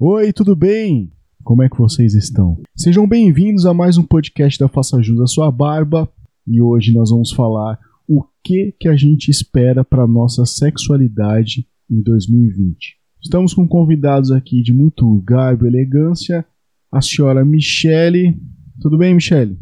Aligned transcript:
Oi, 0.00 0.32
tudo 0.32 0.54
bem? 0.54 1.10
Como 1.42 1.60
é 1.60 1.68
que 1.68 1.76
vocês 1.76 2.14
estão? 2.14 2.62
Sejam 2.76 3.04
bem-vindos 3.04 3.66
a 3.66 3.74
mais 3.74 3.98
um 3.98 4.04
podcast 4.04 4.56
da 4.56 4.68
Faça 4.68 5.02
Jus 5.02 5.20
à 5.20 5.26
Sua 5.26 5.50
Barba 5.50 6.08
e 6.46 6.62
hoje 6.62 6.92
nós 6.92 7.10
vamos 7.10 7.32
falar 7.32 7.76
o 8.08 8.22
que 8.44 8.72
que 8.78 8.88
a 8.88 8.94
gente 8.94 9.28
espera 9.28 9.84
para 9.84 10.06
nossa 10.06 10.46
sexualidade 10.46 11.66
em 11.90 12.00
2020. 12.00 12.96
Estamos 13.20 13.52
com 13.52 13.66
convidados 13.66 14.30
aqui 14.30 14.62
de 14.62 14.72
muito 14.72 15.20
garbo 15.26 15.66
e 15.66 15.68
elegância, 15.68 16.46
a 16.92 17.00
senhora 17.00 17.44
Michele. 17.44 18.40
Tudo 18.80 18.96
bem, 18.96 19.14
Michele? 19.14 19.58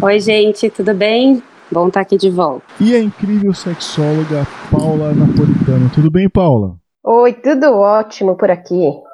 Oi, 0.00 0.20
gente, 0.20 0.70
tudo 0.70 0.94
bem? 0.94 1.42
Bom 1.72 1.88
estar 1.88 2.02
aqui 2.02 2.16
de 2.16 2.30
volta. 2.30 2.64
E 2.80 2.94
a 2.94 3.02
incrível 3.02 3.52
sexóloga 3.52 4.46
Paula 4.70 5.12
Napolitano. 5.12 5.90
Tudo 5.92 6.08
bem, 6.08 6.30
Paula? 6.30 6.76
Oi, 7.04 7.32
tudo 7.32 7.72
ótimo 7.72 8.36
por 8.36 8.48
aqui. 8.48 9.07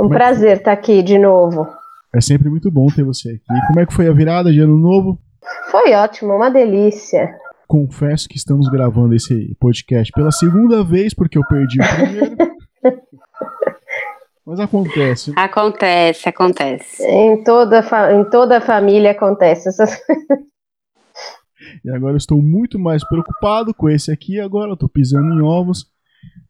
Um 0.00 0.06
é 0.06 0.16
prazer 0.16 0.56
estar 0.56 0.72
aqui 0.72 1.02
de 1.02 1.18
novo. 1.18 1.68
É 2.14 2.20
sempre 2.20 2.48
muito 2.48 2.70
bom 2.70 2.86
ter 2.86 3.04
você 3.04 3.30
aqui. 3.30 3.66
Como 3.66 3.80
é 3.80 3.86
que 3.86 3.92
foi 3.92 4.08
a 4.08 4.12
virada 4.12 4.50
de 4.50 4.58
ano 4.60 4.76
novo? 4.76 5.18
Foi 5.70 5.92
ótimo, 5.92 6.34
uma 6.34 6.50
delícia. 6.50 7.28
Confesso 7.68 8.26
que 8.26 8.36
estamos 8.36 8.68
gravando 8.68 9.14
esse 9.14 9.54
podcast 9.60 10.10
pela 10.12 10.32
segunda 10.32 10.82
vez 10.82 11.12
porque 11.12 11.36
eu 11.36 11.46
perdi 11.46 11.78
o 11.80 11.94
primeiro. 11.94 12.36
Mas 14.46 14.58
acontece. 14.58 15.32
Acontece, 15.36 16.28
acontece. 16.28 17.04
Em 17.04 17.44
toda, 17.44 17.80
em 18.12 18.24
toda 18.24 18.56
a 18.56 18.60
família 18.60 19.10
acontece 19.12 19.68
essas 19.68 19.96
E 21.84 21.90
agora 21.90 22.14
eu 22.14 22.18
estou 22.18 22.42
muito 22.42 22.78
mais 22.78 23.06
preocupado 23.06 23.72
com 23.74 23.88
esse 23.88 24.10
aqui. 24.10 24.40
Agora 24.40 24.70
eu 24.70 24.74
estou 24.74 24.88
pisando 24.88 25.34
em 25.34 25.42
ovos. 25.42 25.86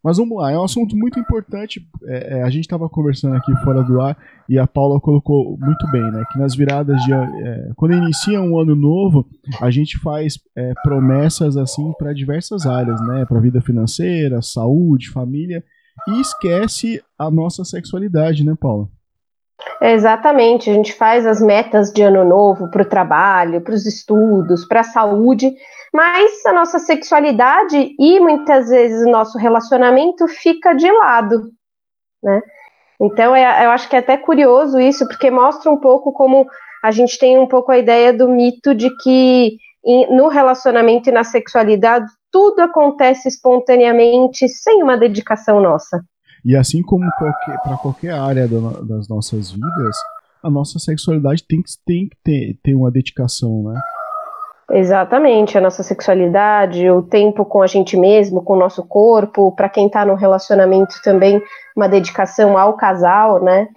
Mas 0.03 0.17
vamos 0.17 0.39
lá, 0.39 0.51
é 0.51 0.59
um 0.59 0.65
assunto 0.65 0.97
muito 0.97 1.21
importante. 1.21 1.81
É, 2.07 2.39
é, 2.39 2.43
a 2.43 2.51
gente 2.51 2.65
estava 2.65 2.89
conversando 2.89 3.37
aqui 3.37 3.55
fora 3.65 3.83
do 3.83 4.01
ar 4.01 4.17
e 4.49 4.59
a 4.59 4.67
Paula 4.67 4.99
colocou 4.99 5.59
muito 5.59 5.87
bem, 5.91 6.03
né? 6.11 6.25
Que 6.33 6.39
nas 6.39 6.55
viradas 6.55 7.03
de. 7.03 7.13
É, 7.13 7.71
quando 7.77 7.95
inicia 7.95 8.41
um 8.41 8.59
ano 8.59 8.75
novo, 8.75 9.27
a 9.61 9.71
gente 9.71 9.99
faz 9.99 10.39
é, 10.57 10.73
promessas 10.83 11.57
assim 11.57 11.93
para 11.99 12.15
diversas 12.15 12.67
áreas, 12.67 13.01
né? 13.03 13.27
Para 13.27 13.41
vida 13.41 13.61
financeira, 13.61 14.41
saúde, 14.41 15.11
família 15.11 15.63
e 16.09 16.21
esquece 16.21 17.03
a 17.19 17.31
nossa 17.31 17.65
sexualidade, 17.65 18.45
né, 18.45 18.55
Paula? 18.59 18.89
Exatamente, 19.83 20.71
a 20.71 20.75
gente 20.75 20.95
faz 20.95 21.27
as 21.27 21.41
metas 21.41 21.93
de 21.93 22.03
ano 22.03 22.25
novo 22.25 22.71
para 22.71 22.83
o 22.83 22.89
trabalho, 22.89 23.61
para 23.61 23.75
os 23.75 23.87
estudos, 23.87 24.67
para 24.67 24.81
a 24.81 24.85
saúde, 24.85 25.53
mas 25.93 26.45
a 26.47 26.53
nossa 26.53 26.79
sexualidade 26.79 27.95
e 27.99 28.21
muitas 28.21 28.69
vezes 28.69 29.07
o 29.07 29.11
nosso 29.11 29.39
relacionamento 29.39 30.27
fica 30.29 30.73
de 30.73 30.91
lado, 30.91 31.51
né? 32.23 32.41
Então 33.01 33.35
é, 33.35 33.65
eu 33.65 33.71
acho 33.71 33.89
que 33.89 33.97
é 33.97 33.99
até 33.99 34.17
curioso 34.17 34.79
isso, 34.79 35.07
porque 35.07 35.31
mostra 35.31 35.71
um 35.71 35.79
pouco 35.79 36.13
como 36.13 36.47
a 36.83 36.91
gente 36.91 37.19
tem 37.19 37.39
um 37.39 37.47
pouco 37.47 37.73
a 37.73 37.79
ideia 37.79 38.13
do 38.13 38.29
mito 38.29 38.75
de 38.75 38.91
que 38.99 39.57
no 40.11 40.29
relacionamento 40.29 41.09
e 41.09 41.13
na 41.13 41.25
sexualidade 41.25 42.07
tudo 42.31 42.61
acontece 42.61 43.29
espontaneamente, 43.29 44.49
sem 44.49 44.83
uma 44.83 44.97
dedicação 44.97 45.61
nossa. 45.61 46.05
E 46.45 46.57
assim 46.57 46.83
como 46.83 47.05
para 47.19 47.77
qualquer 47.79 48.13
área 48.13 48.47
das 48.47 49.09
nossas 49.09 49.51
vidas, 49.51 49.97
a 50.43 50.49
nossa 50.49 50.79
sexualidade 50.79 51.45
tem 51.47 51.63
que, 51.63 51.71
tem 51.85 52.09
que 52.09 52.17
ter, 52.23 52.59
ter 52.63 52.75
uma 52.75 52.91
dedicação, 52.91 53.65
né? 53.65 53.81
Exatamente, 54.73 55.59
a 55.59 55.61
nossa 55.61 55.83
sexualidade, 55.83 56.89
o 56.91 57.03
tempo 57.03 57.45
com 57.45 57.61
a 57.63 57.67
gente 57.67 57.97
mesmo, 57.97 58.43
com 58.43 58.55
o 58.55 58.59
nosso 58.59 58.87
corpo, 58.87 59.53
para 59.53 59.69
quem 59.69 59.87
está 59.87 60.05
no 60.05 60.15
relacionamento 60.15 61.01
também, 61.03 61.43
uma 61.77 61.89
dedicação 61.89 62.57
ao 62.57 62.75
casal, 62.75 63.43
né? 63.43 63.69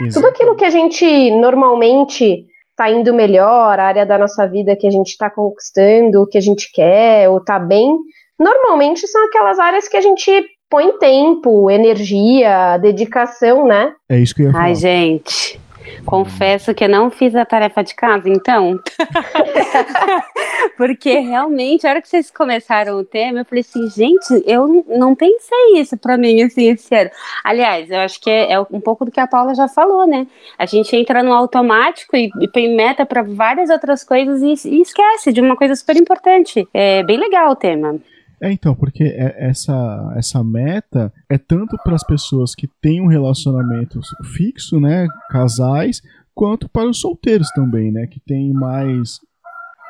Exatamente. 0.00 0.14
Tudo 0.14 0.26
aquilo 0.28 0.54
que 0.54 0.64
a 0.64 0.70
gente 0.70 1.30
normalmente 1.32 2.46
está 2.70 2.90
indo 2.90 3.12
melhor, 3.14 3.78
a 3.80 3.84
área 3.84 4.06
da 4.06 4.18
nossa 4.18 4.46
vida 4.46 4.76
que 4.76 4.86
a 4.86 4.90
gente 4.90 5.08
está 5.08 5.30
conquistando, 5.30 6.22
o 6.22 6.26
que 6.26 6.36
a 6.36 6.42
gente 6.42 6.70
quer, 6.72 7.28
ou 7.28 7.38
está 7.38 7.58
bem, 7.58 7.96
normalmente 8.38 9.06
são 9.08 9.24
aquelas 9.26 9.58
áreas 9.58 9.88
que 9.88 9.96
a 9.96 10.00
gente 10.00 10.30
põe 10.68 10.98
tempo, 10.98 11.70
energia, 11.70 12.76
dedicação, 12.78 13.66
né? 13.66 13.94
É 14.08 14.18
isso 14.18 14.34
que 14.34 14.42
eu 14.42 14.46
ia 14.46 14.52
falar. 14.52 14.64
Ai, 14.64 14.74
gente. 14.74 15.58
Confesso 16.04 16.74
que 16.74 16.84
eu 16.84 16.88
não 16.88 17.10
fiz 17.10 17.34
a 17.34 17.44
tarefa 17.44 17.82
de 17.82 17.94
casa, 17.94 18.28
então. 18.28 18.78
Porque 20.76 21.18
realmente, 21.18 21.86
a 21.86 21.90
hora 21.90 22.02
que 22.02 22.08
vocês 22.08 22.30
começaram 22.30 22.98
o 22.98 23.04
tema, 23.04 23.40
eu 23.40 23.44
falei 23.44 23.60
assim, 23.60 23.88
gente, 23.90 24.42
eu 24.46 24.84
não 24.88 25.14
pensei 25.14 25.74
isso 25.74 25.96
para 25.96 26.16
mim, 26.16 26.42
assim, 26.42 26.70
esse 26.70 26.94
ano. 26.94 27.10
Aliás, 27.42 27.90
eu 27.90 27.98
acho 28.00 28.20
que 28.20 28.30
é, 28.30 28.52
é, 28.52 28.60
um 28.60 28.80
pouco 28.80 29.04
do 29.04 29.10
que 29.10 29.20
a 29.20 29.26
Paula 29.26 29.54
já 29.54 29.68
falou, 29.68 30.06
né? 30.06 30.26
A 30.58 30.66
gente 30.66 30.94
entra 30.94 31.22
no 31.22 31.32
automático 31.32 32.16
e, 32.16 32.30
e 32.40 32.48
põe 32.48 32.74
meta 32.74 33.06
para 33.06 33.22
várias 33.22 33.70
outras 33.70 34.04
coisas 34.04 34.42
e, 34.42 34.68
e 34.68 34.82
esquece 34.82 35.32
de 35.32 35.40
uma 35.40 35.56
coisa 35.56 35.74
super 35.74 35.96
importante. 35.96 36.68
É 36.72 37.02
bem 37.02 37.18
legal 37.18 37.50
o 37.50 37.56
tema. 37.56 37.98
É, 38.40 38.52
então, 38.52 38.74
porque 38.74 39.04
é, 39.04 39.48
essa, 39.48 40.12
essa 40.16 40.44
meta 40.44 41.12
é 41.28 41.38
tanto 41.38 41.76
para 41.82 41.94
as 41.94 42.04
pessoas 42.04 42.54
que 42.54 42.68
têm 42.80 43.00
um 43.00 43.06
relacionamento 43.06 44.00
fixo, 44.36 44.78
né, 44.78 45.06
casais, 45.30 46.02
quanto 46.34 46.68
para 46.68 46.88
os 46.88 47.00
solteiros 47.00 47.50
também, 47.52 47.90
né, 47.90 48.06
que 48.06 48.20
têm 48.20 48.52
mais, 48.52 49.18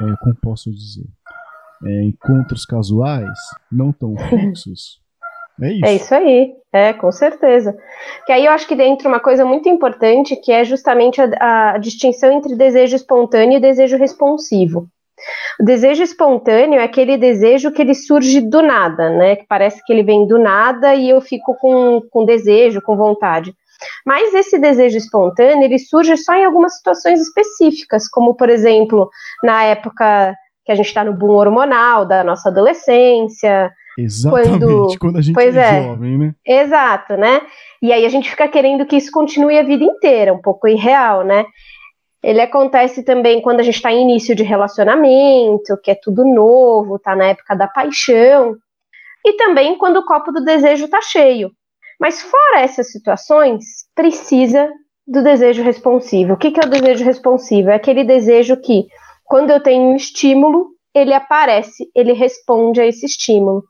é, 0.00 0.04
como 0.20 0.36
posso 0.36 0.70
dizer, 0.70 1.06
é, 1.84 2.02
encontros 2.04 2.64
casuais, 2.64 3.38
não 3.70 3.92
tão 3.92 4.14
fixos. 4.30 5.00
É 5.60 5.72
isso. 5.72 5.84
É 5.86 5.94
isso 5.94 6.14
aí, 6.14 6.54
é, 6.72 6.92
com 6.92 7.10
certeza. 7.10 7.76
Que 8.26 8.32
aí 8.32 8.44
eu 8.44 8.52
acho 8.52 8.68
que 8.68 8.76
dentro 8.76 9.08
uma 9.08 9.20
coisa 9.20 9.44
muito 9.44 9.68
importante 9.68 10.36
que 10.36 10.52
é 10.52 10.62
justamente 10.64 11.20
a, 11.20 11.72
a 11.72 11.78
distinção 11.78 12.30
entre 12.30 12.54
desejo 12.54 12.94
espontâneo 12.94 13.56
e 13.56 13.60
desejo 13.60 13.96
responsivo. 13.96 14.86
O 15.60 15.64
desejo 15.64 16.02
espontâneo 16.02 16.78
é 16.78 16.84
aquele 16.84 17.16
desejo 17.16 17.72
que 17.72 17.82
ele 17.82 17.94
surge 17.94 18.40
do 18.40 18.62
nada, 18.62 19.10
né? 19.10 19.36
Que 19.36 19.46
parece 19.48 19.84
que 19.84 19.92
ele 19.92 20.02
vem 20.02 20.26
do 20.26 20.38
nada 20.38 20.94
e 20.94 21.10
eu 21.10 21.20
fico 21.20 21.54
com, 21.58 22.00
com 22.10 22.24
desejo, 22.24 22.80
com 22.82 22.96
vontade. 22.96 23.54
Mas 24.04 24.32
esse 24.34 24.58
desejo 24.58 24.96
espontâneo, 24.96 25.64
ele 25.64 25.78
surge 25.78 26.16
só 26.16 26.34
em 26.34 26.44
algumas 26.44 26.76
situações 26.76 27.20
específicas, 27.20 28.08
como, 28.08 28.34
por 28.34 28.48
exemplo, 28.48 29.08
na 29.42 29.64
época 29.64 30.34
que 30.64 30.72
a 30.72 30.74
gente 30.74 30.86
está 30.86 31.04
no 31.04 31.14
boom 31.14 31.32
hormonal 31.32 32.04
da 32.04 32.24
nossa 32.24 32.48
adolescência. 32.48 33.70
Exatamente, 33.98 34.58
quando, 34.58 34.98
quando 34.98 35.16
a 35.16 35.22
gente 35.22 35.34
pois 35.34 35.56
é, 35.56 35.78
é 35.78 35.82
jovem, 35.84 36.18
né? 36.18 36.34
Exato, 36.44 37.16
né? 37.16 37.40
E 37.80 37.92
aí 37.92 38.04
a 38.04 38.08
gente 38.08 38.28
fica 38.28 38.46
querendo 38.46 38.84
que 38.84 38.96
isso 38.96 39.10
continue 39.10 39.58
a 39.58 39.62
vida 39.62 39.84
inteira, 39.84 40.34
um 40.34 40.40
pouco 40.40 40.68
irreal, 40.68 41.24
né? 41.24 41.46
Ele 42.26 42.40
acontece 42.40 43.04
também 43.04 43.40
quando 43.40 43.60
a 43.60 43.62
gente 43.62 43.76
está 43.76 43.92
em 43.92 44.02
início 44.02 44.34
de 44.34 44.42
relacionamento, 44.42 45.78
que 45.80 45.92
é 45.92 45.94
tudo 45.94 46.24
novo, 46.24 46.96
está 46.96 47.14
na 47.14 47.26
época 47.26 47.54
da 47.54 47.68
paixão, 47.68 48.56
e 49.24 49.34
também 49.34 49.78
quando 49.78 49.98
o 49.98 50.04
copo 50.04 50.32
do 50.32 50.44
desejo 50.44 50.86
está 50.86 51.00
cheio. 51.00 51.52
Mas 52.00 52.20
fora 52.20 52.62
essas 52.62 52.90
situações, 52.90 53.62
precisa 53.94 54.68
do 55.06 55.22
desejo 55.22 55.62
responsivo. 55.62 56.32
O 56.32 56.36
que, 56.36 56.50
que 56.50 56.58
é 56.58 56.66
o 56.66 56.68
desejo 56.68 57.04
responsivo? 57.04 57.70
É 57.70 57.76
aquele 57.76 58.02
desejo 58.02 58.56
que, 58.56 58.86
quando 59.24 59.50
eu 59.50 59.62
tenho 59.62 59.84
um 59.84 59.94
estímulo, 59.94 60.70
ele 60.96 61.12
aparece, 61.12 61.90
ele 61.94 62.14
responde 62.14 62.80
a 62.80 62.86
esse 62.86 63.04
estímulo. 63.04 63.62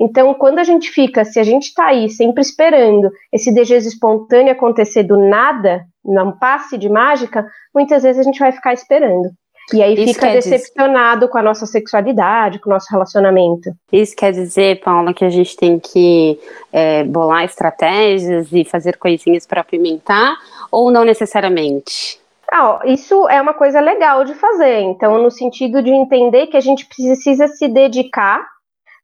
Então, 0.00 0.34
quando 0.34 0.58
a 0.58 0.64
gente 0.64 0.90
fica, 0.90 1.24
se 1.24 1.38
a 1.38 1.44
gente 1.44 1.68
está 1.68 1.86
aí 1.86 2.10
sempre 2.10 2.42
esperando 2.42 3.08
esse 3.32 3.54
desejo 3.54 3.86
espontâneo 3.86 4.52
acontecer 4.52 5.04
do 5.04 5.16
nada, 5.16 5.84
num 6.04 6.32
passe 6.32 6.76
de 6.76 6.88
mágica, 6.88 7.46
muitas 7.72 8.02
vezes 8.02 8.20
a 8.20 8.24
gente 8.24 8.40
vai 8.40 8.50
ficar 8.50 8.72
esperando. 8.72 9.30
E 9.72 9.80
aí 9.80 9.94
Isso 9.94 10.14
fica 10.14 10.32
decepcionado 10.32 11.20
dizer... 11.20 11.32
com 11.32 11.38
a 11.38 11.42
nossa 11.42 11.66
sexualidade, 11.66 12.58
com 12.58 12.68
o 12.68 12.72
nosso 12.72 12.88
relacionamento. 12.90 13.70
Isso 13.92 14.14
quer 14.16 14.32
dizer, 14.32 14.80
Paula, 14.80 15.14
que 15.14 15.24
a 15.24 15.30
gente 15.30 15.56
tem 15.56 15.78
que 15.78 16.38
é, 16.72 17.04
bolar 17.04 17.44
estratégias 17.44 18.48
e 18.52 18.64
fazer 18.64 18.96
coisinhas 18.98 19.46
para 19.46 19.60
apimentar, 19.60 20.36
ou 20.70 20.90
não 20.90 21.04
necessariamente? 21.04 22.21
Ah, 22.54 22.80
isso 22.84 23.26
é 23.30 23.40
uma 23.40 23.54
coisa 23.54 23.80
legal 23.80 24.24
de 24.24 24.34
fazer. 24.34 24.80
Então, 24.80 25.22
no 25.22 25.30
sentido 25.30 25.82
de 25.82 25.90
entender 25.90 26.48
que 26.48 26.56
a 26.56 26.60
gente 26.60 26.84
precisa 26.84 27.48
se 27.48 27.66
dedicar 27.66 28.46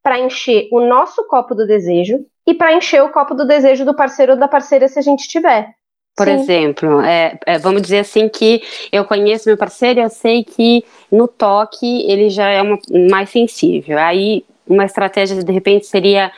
para 0.03 0.21
encher 0.21 0.69
o 0.71 0.81
nosso 0.81 1.27
copo 1.27 1.55
do 1.55 1.67
desejo 1.67 2.19
e 2.47 2.53
para 2.53 2.75
encher 2.75 3.03
o 3.03 3.09
copo 3.09 3.35
do 3.35 3.47
desejo 3.47 3.87
do 3.87 3.97
parceiro 3.97 4.33
ou 4.33 4.39
da 4.39 4.47
parceira 4.47 4.87
se 4.87 4.99
a 4.99 5.03
gente 5.03 5.27
tiver. 5.27 5.71
Por 6.15 6.27
Sim. 6.27 6.33
exemplo, 6.33 7.00
é, 7.00 7.39
é, 7.47 7.59
vamos 7.59 7.81
dizer 7.81 8.00
assim 8.00 8.29
que 8.29 8.61
eu 8.93 9.05
conheço 9.06 9.49
meu 9.49 9.56
parceiro 9.56 10.00
e 10.00 10.03
eu 10.03 10.11
sei 10.11 10.45
que 10.45 10.85
no 11.11 11.27
toque 11.27 12.11
ele 12.11 12.29
já 12.29 12.50
é 12.50 12.61
uma, 12.61 12.79
mais 13.09 13.31
sensível. 13.31 13.99
Aí 13.99 14.45
uma 14.67 14.85
estratégia 14.85 15.43
de 15.43 15.53
repente 15.53 15.87
seria 15.87 16.31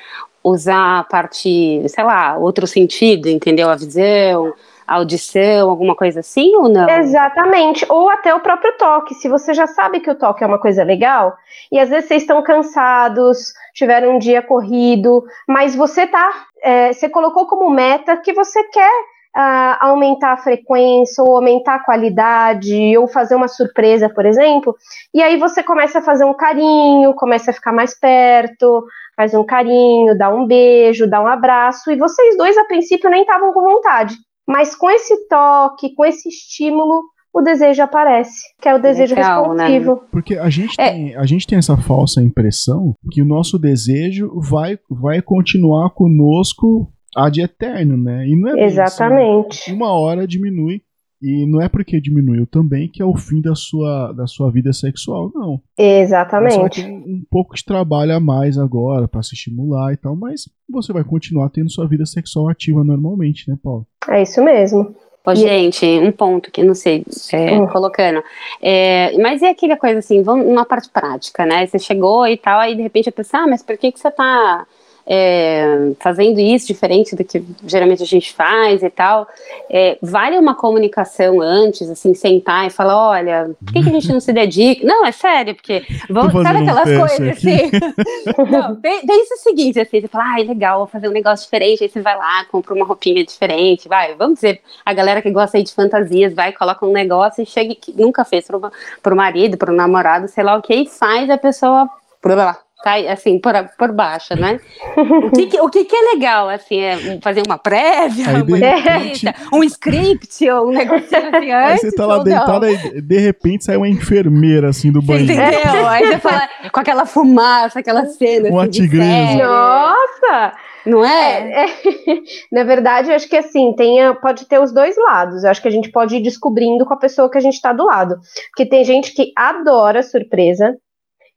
usar 0.44 1.00
a 1.00 1.04
parte, 1.04 1.82
sei 1.88 2.04
lá, 2.04 2.36
outro 2.38 2.68
sentido, 2.68 3.28
entendeu? 3.28 3.68
A 3.68 3.74
visão, 3.74 4.52
audição, 4.90 5.70
alguma 5.70 5.94
coisa 5.94 6.20
assim 6.20 6.54
ou 6.56 6.68
não? 6.68 6.88
Exatamente, 6.88 7.86
ou 7.88 8.08
até 8.08 8.34
o 8.34 8.40
próprio 8.40 8.76
toque. 8.76 9.14
Se 9.14 9.28
você 9.28 9.54
já 9.54 9.66
sabe 9.66 10.00
que 10.00 10.10
o 10.10 10.14
toque 10.14 10.42
é 10.42 10.46
uma 10.46 10.58
coisa 10.58 10.82
legal, 10.82 11.36
e 11.70 11.78
às 11.78 11.88
vezes 11.88 12.08
vocês 12.08 12.22
estão 12.22 12.42
cansados, 12.42 13.52
tiveram 13.74 14.16
um 14.16 14.18
dia 14.18 14.42
corrido, 14.42 15.24
mas 15.48 15.76
você 15.76 16.06
tá, 16.06 16.28
é, 16.62 16.92
você 16.92 17.08
colocou 17.08 17.46
como 17.46 17.70
meta 17.70 18.16
que 18.16 18.32
você 18.32 18.64
quer 18.64 18.92
uh, 19.36 19.76
aumentar 19.80 20.32
a 20.32 20.36
frequência, 20.36 21.22
ou 21.22 21.36
aumentar 21.36 21.76
a 21.76 21.84
qualidade, 21.84 22.96
ou 22.98 23.06
fazer 23.06 23.34
uma 23.34 23.48
surpresa, 23.48 24.08
por 24.08 24.26
exemplo, 24.26 24.76
e 25.14 25.22
aí 25.22 25.36
você 25.36 25.62
começa 25.62 26.00
a 26.00 26.02
fazer 26.02 26.24
um 26.24 26.34
carinho, 26.34 27.14
começa 27.14 27.50
a 27.50 27.54
ficar 27.54 27.72
mais 27.72 27.98
perto, 27.98 28.84
faz 29.16 29.34
um 29.34 29.44
carinho, 29.44 30.16
dá 30.16 30.28
um 30.28 30.46
beijo, 30.46 31.08
dá 31.08 31.20
um 31.20 31.26
abraço, 31.26 31.90
e 31.90 31.96
vocês 31.96 32.36
dois, 32.36 32.56
a 32.58 32.64
princípio, 32.64 33.10
nem 33.10 33.22
estavam 33.22 33.52
com 33.52 33.62
vontade. 33.62 34.16
Mas 34.50 34.74
com 34.74 34.90
esse 34.90 35.28
toque, 35.28 35.94
com 35.94 36.04
esse 36.04 36.28
estímulo, 36.28 37.04
o 37.32 37.40
desejo 37.40 37.80
aparece, 37.82 38.42
que 38.60 38.68
é 38.68 38.74
o 38.74 38.82
desejo 38.82 39.14
Legal, 39.14 39.54
né? 39.54 39.68
responsivo. 39.68 39.94
Né? 39.94 40.08
Porque 40.10 40.36
a 40.36 40.50
gente, 40.50 40.80
é. 40.80 40.90
tem, 40.90 41.16
a 41.16 41.24
gente 41.24 41.46
tem 41.46 41.58
essa 41.58 41.76
falsa 41.76 42.20
impressão 42.20 42.94
que 43.12 43.22
o 43.22 43.24
nosso 43.24 43.58
desejo 43.58 44.32
vai, 44.40 44.76
vai 44.90 45.22
continuar 45.22 45.90
conosco 45.90 46.90
ad 47.16 47.40
eterno, 47.40 47.96
né? 47.96 48.26
E 48.26 48.34
não 48.34 48.56
é 48.56 48.64
Exatamente. 48.64 49.68
Isso, 49.68 49.74
Uma 49.74 49.92
hora 49.92 50.26
diminui. 50.26 50.82
E 51.22 51.46
não 51.46 51.60
é 51.60 51.68
porque 51.68 52.00
diminuiu 52.00 52.46
também 52.46 52.88
que 52.88 53.02
é 53.02 53.04
o 53.04 53.16
fim 53.16 53.42
da 53.42 53.54
sua, 53.54 54.12
da 54.12 54.26
sua 54.26 54.50
vida 54.50 54.72
sexual, 54.72 55.30
não. 55.34 55.60
Exatamente. 55.76 56.54
Só 56.54 56.68
tem 56.68 56.90
um 56.90 57.22
pouco 57.30 57.54
de 57.54 57.64
trabalho 57.64 58.16
a 58.16 58.20
mais 58.20 58.56
agora 58.56 59.06
para 59.06 59.22
se 59.22 59.34
estimular 59.34 59.92
e 59.92 59.96
tal, 59.96 60.16
mas 60.16 60.48
você 60.68 60.92
vai 60.92 61.04
continuar 61.04 61.50
tendo 61.50 61.70
sua 61.70 61.86
vida 61.86 62.06
sexual 62.06 62.48
ativa 62.48 62.82
normalmente, 62.82 63.50
né, 63.50 63.56
Paulo? 63.62 63.86
É 64.08 64.22
isso 64.22 64.42
mesmo. 64.42 64.94
Ô, 65.26 65.34
gente, 65.34 65.84
um 65.84 66.10
ponto 66.10 66.50
que 66.50 66.62
não 66.62 66.74
sei, 66.74 67.04
é, 67.32 67.52
uhum. 67.52 67.66
colocando. 67.66 68.22
É, 68.60 69.16
mas 69.18 69.42
é 69.42 69.50
aquela 69.50 69.76
coisa 69.76 69.98
assim, 69.98 70.22
vamos 70.22 70.46
numa 70.46 70.64
parte 70.64 70.88
prática, 70.88 71.44
né? 71.44 71.66
Você 71.66 71.78
chegou 71.78 72.26
e 72.26 72.38
tal, 72.38 72.58
aí 72.58 72.74
de 72.74 72.82
repente 72.82 73.10
a 73.10 73.12
pessoa, 73.12 73.42
ah, 73.42 73.46
mas 73.46 73.62
por 73.62 73.76
que, 73.76 73.92
que 73.92 74.00
você 74.00 74.10
tá 74.10 74.66
é, 75.12 75.90
fazendo 75.98 76.38
isso 76.38 76.68
diferente 76.68 77.16
do 77.16 77.24
que 77.24 77.44
geralmente 77.66 78.00
a 78.00 78.06
gente 78.06 78.32
faz 78.32 78.80
e 78.80 78.88
tal, 78.88 79.26
é, 79.68 79.98
vale 80.00 80.38
uma 80.38 80.54
comunicação 80.54 81.40
antes, 81.40 81.90
assim, 81.90 82.14
sentar 82.14 82.68
e 82.68 82.70
falar, 82.70 82.96
olha, 82.96 83.50
por 83.58 83.72
que, 83.72 83.82
que 83.82 83.88
a 83.88 83.92
gente 83.92 84.12
não 84.12 84.20
se 84.20 84.32
dedica? 84.32 84.86
Não, 84.86 85.04
é 85.04 85.10
sério, 85.10 85.56
porque 85.56 85.84
vamos, 86.08 86.32
sabe 86.32 86.60
aquelas 86.60 86.88
um 86.88 86.98
coisas 87.00 87.28
assim? 87.28 87.70
não, 88.52 88.76
pensa 88.76 89.34
o 89.34 89.38
seguinte, 89.38 89.80
assim, 89.80 90.00
você 90.00 90.06
fala, 90.06 90.36
ah, 90.36 90.38
legal, 90.38 90.78
vou 90.78 90.86
fazer 90.86 91.08
um 91.08 91.12
negócio 91.12 91.44
diferente, 91.44 91.82
aí 91.82 91.90
você 91.90 92.00
vai 92.00 92.16
lá, 92.16 92.44
compra 92.44 92.72
uma 92.72 92.86
roupinha 92.86 93.24
diferente, 93.24 93.88
vai, 93.88 94.14
vamos 94.14 94.34
dizer, 94.36 94.60
a 94.86 94.92
galera 94.92 95.20
que 95.20 95.30
gosta 95.32 95.56
aí 95.56 95.64
de 95.64 95.74
fantasias, 95.74 96.32
vai, 96.32 96.52
coloca 96.52 96.86
um 96.86 96.92
negócio 96.92 97.42
e 97.42 97.46
chega 97.46 97.74
que 97.74 97.92
nunca 98.00 98.24
fez 98.24 98.46
pro, 98.46 98.70
pro 99.02 99.16
marido, 99.16 99.58
pro 99.58 99.72
namorado, 99.72 100.28
sei 100.28 100.44
lá 100.44 100.56
o 100.56 100.62
que, 100.62 100.72
e 100.72 100.88
faz 100.88 101.28
a 101.28 101.36
pessoa 101.36 101.90
blá, 102.22 102.34
blá, 102.34 102.58
cai 102.82 103.06
assim 103.08 103.38
por, 103.38 103.52
por 103.78 103.92
baixo, 103.92 104.34
né? 104.34 104.58
O 104.96 105.30
que, 105.30 105.46
que 105.46 105.60
o 105.60 105.68
que, 105.68 105.84
que, 105.84 105.96
é 105.96 106.14
legal, 106.14 106.48
assim, 106.48 106.80
é 106.80 107.18
fazer 107.22 107.42
uma 107.46 107.58
prévia, 107.58 108.26
Aí, 108.28 108.42
uma 108.42 108.56
repente... 108.56 109.26
um 109.52 109.62
script 109.64 110.50
ou 110.50 110.68
um 110.68 110.70
negócio 110.72 111.16
assim 111.16 111.50
antes. 111.50 111.50
Aí 111.84 111.90
você 111.90 111.92
tá 111.92 112.06
lá 112.06 112.22
deitada 112.22 112.70
e 112.70 113.00
de 113.00 113.18
repente 113.18 113.64
sai 113.64 113.76
uma 113.76 113.88
enfermeira 113.88 114.68
assim 114.68 114.90
do 114.90 115.02
banheiro. 115.02 115.32
Entendeu? 115.32 115.86
Aí 115.88 116.06
você 116.06 116.18
fala 116.18 116.48
com 116.72 116.80
aquela 116.80 117.06
fumaça, 117.06 117.78
aquela 117.80 118.06
cena. 118.06 118.48
Uma 118.48 118.62
assim, 118.62 118.70
tigresa. 118.70 119.44
Nossa! 119.44 120.52
Não 120.86 121.04
é? 121.04 121.64
é, 121.64 121.64
é. 121.64 121.68
Na 122.50 122.64
verdade, 122.64 123.10
eu 123.10 123.14
acho 123.14 123.28
que 123.28 123.36
assim, 123.36 123.74
tem, 123.74 123.98
pode 124.16 124.46
ter 124.46 124.58
os 124.58 124.72
dois 124.72 124.96
lados. 124.96 125.44
Eu 125.44 125.50
acho 125.50 125.60
que 125.60 125.68
a 125.68 125.72
gente 125.72 125.90
pode 125.90 126.16
ir 126.16 126.22
descobrindo 126.22 126.86
com 126.86 126.94
a 126.94 126.98
pessoa 126.98 127.30
que 127.30 127.38
a 127.38 127.40
gente 127.40 127.54
está 127.54 127.72
do 127.72 127.84
lado. 127.84 128.18
Porque 128.48 128.66
tem 128.66 128.84
gente 128.84 129.12
que 129.12 129.32
adora 129.36 130.02
surpresa, 130.02 130.76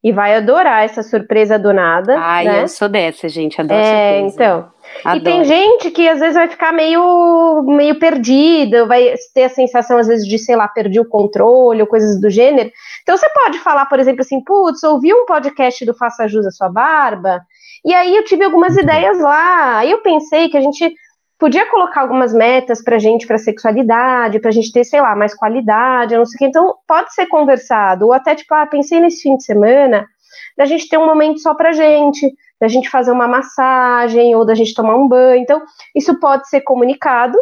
e 0.03 0.11
vai 0.11 0.35
adorar 0.35 0.83
essa 0.83 1.01
surpresa 1.01 1.57
do 1.57 1.71
nada. 1.71 2.15
Ai, 2.19 2.45
né? 2.45 2.63
eu 2.63 2.67
sou 2.67 2.89
dessa, 2.89 3.29
gente, 3.29 3.61
adoro 3.61 3.79
é, 3.79 4.19
surpresa. 4.19 4.35
Então. 4.35 4.73
Adoro. 5.05 5.17
E 5.17 5.23
tem 5.23 5.43
gente 5.45 5.91
que 5.91 6.07
às 6.09 6.19
vezes 6.19 6.35
vai 6.35 6.47
ficar 6.49 6.73
meio, 6.73 7.63
meio 7.63 7.97
perdida, 7.97 8.85
vai 8.85 9.13
ter 9.33 9.45
a 9.45 9.49
sensação, 9.49 9.97
às 9.97 10.07
vezes, 10.07 10.27
de, 10.27 10.37
sei 10.37 10.55
lá, 10.55 10.67
perder 10.67 10.99
o 10.99 11.07
controle 11.07 11.81
ou 11.81 11.87
coisas 11.87 12.19
do 12.19 12.29
gênero. 12.29 12.69
Então 13.01 13.15
você 13.15 13.29
pode 13.29 13.59
falar, 13.59 13.85
por 13.85 13.99
exemplo, 13.99 14.21
assim, 14.21 14.43
putz, 14.43 14.83
ouvi 14.83 15.13
um 15.13 15.25
podcast 15.25 15.85
do 15.85 15.93
Faça 15.93 16.27
Jus 16.27 16.45
a 16.45 16.51
Sua 16.51 16.69
Barba, 16.69 17.41
e 17.85 17.93
aí 17.93 18.15
eu 18.15 18.23
tive 18.23 18.43
algumas 18.43 18.75
ideias 18.77 19.19
lá. 19.19 19.77
Aí 19.77 19.91
eu 19.91 20.01
pensei 20.01 20.49
que 20.49 20.57
a 20.57 20.61
gente 20.61 20.93
podia 21.43 21.69
colocar 21.69 21.99
algumas 21.99 22.33
metas 22.33 22.81
pra 22.81 22.97
gente, 22.97 23.27
pra 23.27 23.37
sexualidade, 23.37 24.39
pra 24.39 24.49
gente 24.49 24.71
ter, 24.71 24.85
sei 24.85 25.01
lá, 25.01 25.13
mais 25.13 25.35
qualidade, 25.35 26.15
não 26.15 26.25
sei 26.25 26.37
o 26.37 26.39
que. 26.39 26.45
Então, 26.45 26.75
pode 26.87 27.13
ser 27.13 27.25
conversado. 27.25 28.05
Ou 28.05 28.13
até, 28.13 28.33
tipo, 28.33 28.53
ah, 28.53 28.65
pensei 28.65 29.01
nesse 29.01 29.23
fim 29.23 29.35
de 29.35 29.43
semana 29.43 30.07
da 30.57 30.63
gente 30.63 30.87
ter 30.87 30.97
um 30.97 31.05
momento 31.05 31.41
só 31.41 31.53
pra 31.53 31.73
gente, 31.73 32.33
da 32.61 32.69
gente 32.69 32.89
fazer 32.89 33.11
uma 33.11 33.27
massagem, 33.27 34.33
ou 34.33 34.45
da 34.45 34.55
gente 34.55 34.73
tomar 34.73 34.95
um 34.95 35.05
banho. 35.05 35.41
Então, 35.41 35.61
isso 35.93 36.17
pode 36.17 36.47
ser 36.47 36.61
comunicado. 36.61 37.37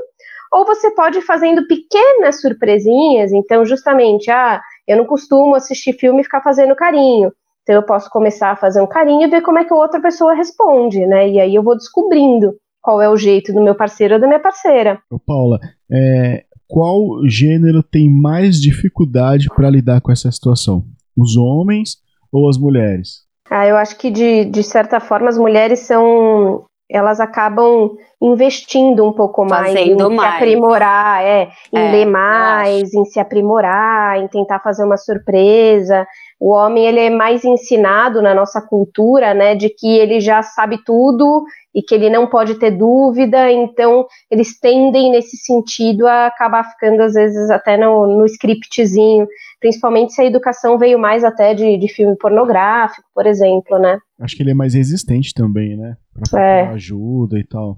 Ou 0.52 0.66
você 0.66 0.90
pode 0.96 1.20
ir 1.20 1.22
fazendo 1.22 1.68
pequenas 1.68 2.42
surpresinhas. 2.42 3.32
Então, 3.32 3.64
justamente, 3.64 4.32
ah, 4.32 4.60
eu 4.88 4.98
não 4.98 5.06
costumo 5.06 5.54
assistir 5.54 5.94
filme 5.94 6.22
e 6.22 6.24
ficar 6.24 6.42
fazendo 6.42 6.76
carinho. 6.76 7.32
Então, 7.62 7.76
eu 7.76 7.84
posso 7.84 8.10
começar 8.10 8.50
a 8.50 8.56
fazer 8.56 8.82
um 8.82 8.88
carinho 8.88 9.28
e 9.28 9.30
ver 9.30 9.42
como 9.42 9.60
é 9.60 9.64
que 9.64 9.72
a 9.72 9.78
outra 9.78 10.02
pessoa 10.02 10.34
responde, 10.34 11.06
né? 11.06 11.30
E 11.30 11.40
aí 11.40 11.54
eu 11.54 11.62
vou 11.62 11.78
descobrindo 11.78 12.56
qual 12.82 13.02
é 13.02 13.10
o 13.10 13.18
jeito 13.18 13.54
do 13.54 13.62
meu 13.62 13.76
parceiro 13.76 14.16
ou 14.16 14.20
da 14.20 14.28
minha 14.28 14.40
parceira. 14.40 15.00
Ô 15.10 15.20
Paula, 15.20 15.60
é, 15.92 16.44
qual 16.68 17.28
gênero 17.28 17.84
tem 17.84 18.10
mais 18.10 18.60
dificuldade 18.60 19.48
para 19.56 19.70
lidar 19.70 20.02
com 20.02 20.12
essa 20.12 20.32
situação? 20.32 20.84
Os 21.18 21.38
homens 21.38 21.98
ou 22.32 22.50
as 22.50 22.58
mulheres? 22.58 23.26
Ah, 23.50 23.68
eu 23.68 23.76
acho 23.76 23.98
que 23.98 24.10
de, 24.10 24.46
de 24.46 24.64
certa 24.64 25.00
forma 25.00 25.28
as 25.28 25.38
mulheres 25.38 25.80
são 25.80 26.66
elas 26.92 27.22
acabam 27.22 27.96
investindo 28.22 29.08
um 29.08 29.14
pouco 29.14 29.46
mais 29.46 29.74
Fazendo 29.74 30.12
em 30.12 30.16
mais. 30.16 30.30
se 30.30 30.36
aprimorar, 30.36 31.24
é, 31.24 31.50
em 31.74 31.80
é, 31.80 31.92
ler 31.92 32.06
mais, 32.06 32.94
em 32.94 33.06
se 33.06 33.20
aprimorar, 33.20 34.20
em 34.20 34.28
tentar 34.28 34.60
fazer 34.60 34.84
uma 34.84 34.98
surpresa. 34.98 36.06
O 36.42 36.54
homem 36.54 36.88
ele 36.88 37.00
é 37.00 37.10
mais 37.12 37.46
ensinado 37.46 38.20
na 38.20 38.34
nossa 38.34 38.60
cultura, 38.60 39.32
né, 39.32 39.54
de 39.54 39.70
que 39.70 40.00
ele 40.00 40.20
já 40.20 40.42
sabe 40.42 40.84
tudo 40.84 41.44
e 41.74 41.84
que 41.84 41.94
ele 41.94 42.10
não 42.10 42.26
pode 42.26 42.56
ter 42.56 42.72
dúvida, 42.72 43.52
então 43.52 44.08
eles 44.30 44.60
tendem 44.60 45.12
nesse 45.12 45.38
sentido 45.38 46.08
a 46.08 46.26
acabar 46.26 46.64
ficando 46.64 47.00
às 47.04 47.14
vezes 47.14 47.48
até 47.52 47.78
no, 47.78 48.08
no 48.18 48.26
scriptzinho, 48.26 49.28
principalmente 49.60 50.14
se 50.14 50.22
a 50.24 50.26
educação 50.26 50.80
veio 50.80 50.98
mais 50.98 51.24
até 51.24 51.54
de, 51.54 51.78
de 51.78 51.88
filme 51.88 52.18
pornográfico, 52.18 53.08
por 53.14 53.28
exemplo, 53.28 53.78
né? 53.78 54.00
Acho 54.20 54.36
que 54.36 54.42
ele 54.42 54.50
é 54.50 54.56
mais 54.56 54.74
resistente 54.74 55.36
também, 55.36 55.78
né? 55.78 55.96
Pra 56.28 56.42
é. 56.42 56.62
ajuda 56.70 57.38
e 57.38 57.44
tal. 57.44 57.78